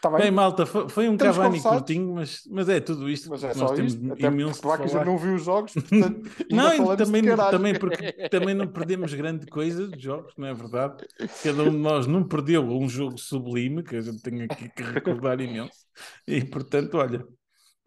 Está 0.05 0.17
bem? 0.17 0.21
Bem, 0.21 0.31
malta, 0.31 0.65
foi, 0.67 1.09
um 1.09 1.13
Estamos 1.13 1.17
Cavani 1.17 1.57
conversados. 1.57 1.79
curtinho, 1.79 2.13
mas, 2.13 2.43
mas 2.47 2.69
é 2.69 2.79
tudo 2.79 3.09
isto. 3.09 3.29
Mas 3.29 3.43
é 3.43 3.55
nós 3.55 3.71
temos 3.71 3.93
isto. 3.93 4.13
Até 4.13 4.27
imenso 4.27 4.61
porque 4.61 4.87
já 4.87 5.03
não 5.03 5.17
viu 5.17 5.33
os 5.33 5.43
jogos, 5.43 5.73
portanto, 5.73 6.29
Não, 6.51 6.95
também, 6.95 7.23
também 7.35 7.79
porque 7.79 8.11
também 8.29 8.53
não 8.53 8.67
perdemos 8.67 9.13
grande 9.15 9.47
coisa 9.47 9.87
de 9.87 9.99
jogos, 9.99 10.33
não 10.37 10.47
é 10.47 10.53
verdade? 10.53 11.07
Cada 11.43 11.63
um 11.63 11.71
de 11.71 11.77
nós 11.77 12.05
não 12.05 12.23
perdeu 12.23 12.63
um 12.63 12.87
jogo 12.87 13.17
sublime, 13.17 13.81
que 13.81 13.95
a 13.95 14.01
gente 14.01 14.21
tem 14.21 14.43
aqui 14.43 14.69
que 14.69 14.83
recordar 14.83 15.41
imenso. 15.41 15.87
E 16.27 16.43
portanto, 16.45 16.97
olha, 16.97 17.25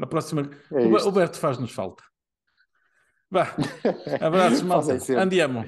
a 0.01 0.07
próxima. 0.07 0.51
É 0.73 0.87
o, 0.87 1.13
Berto 1.13 1.39
faz-nos 1.39 1.71
falta. 1.71 2.03
Vá, 3.31 3.55
abraços, 4.21 4.63
malta. 4.63 4.99
Andiamo. 5.17 5.65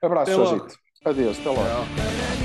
Abraço. 0.00 0.32
Jorgito. 0.32 0.74
Adeus, 1.04 1.38
até 1.38 1.50
logo. 1.50 1.60
Tchau. 1.60 2.35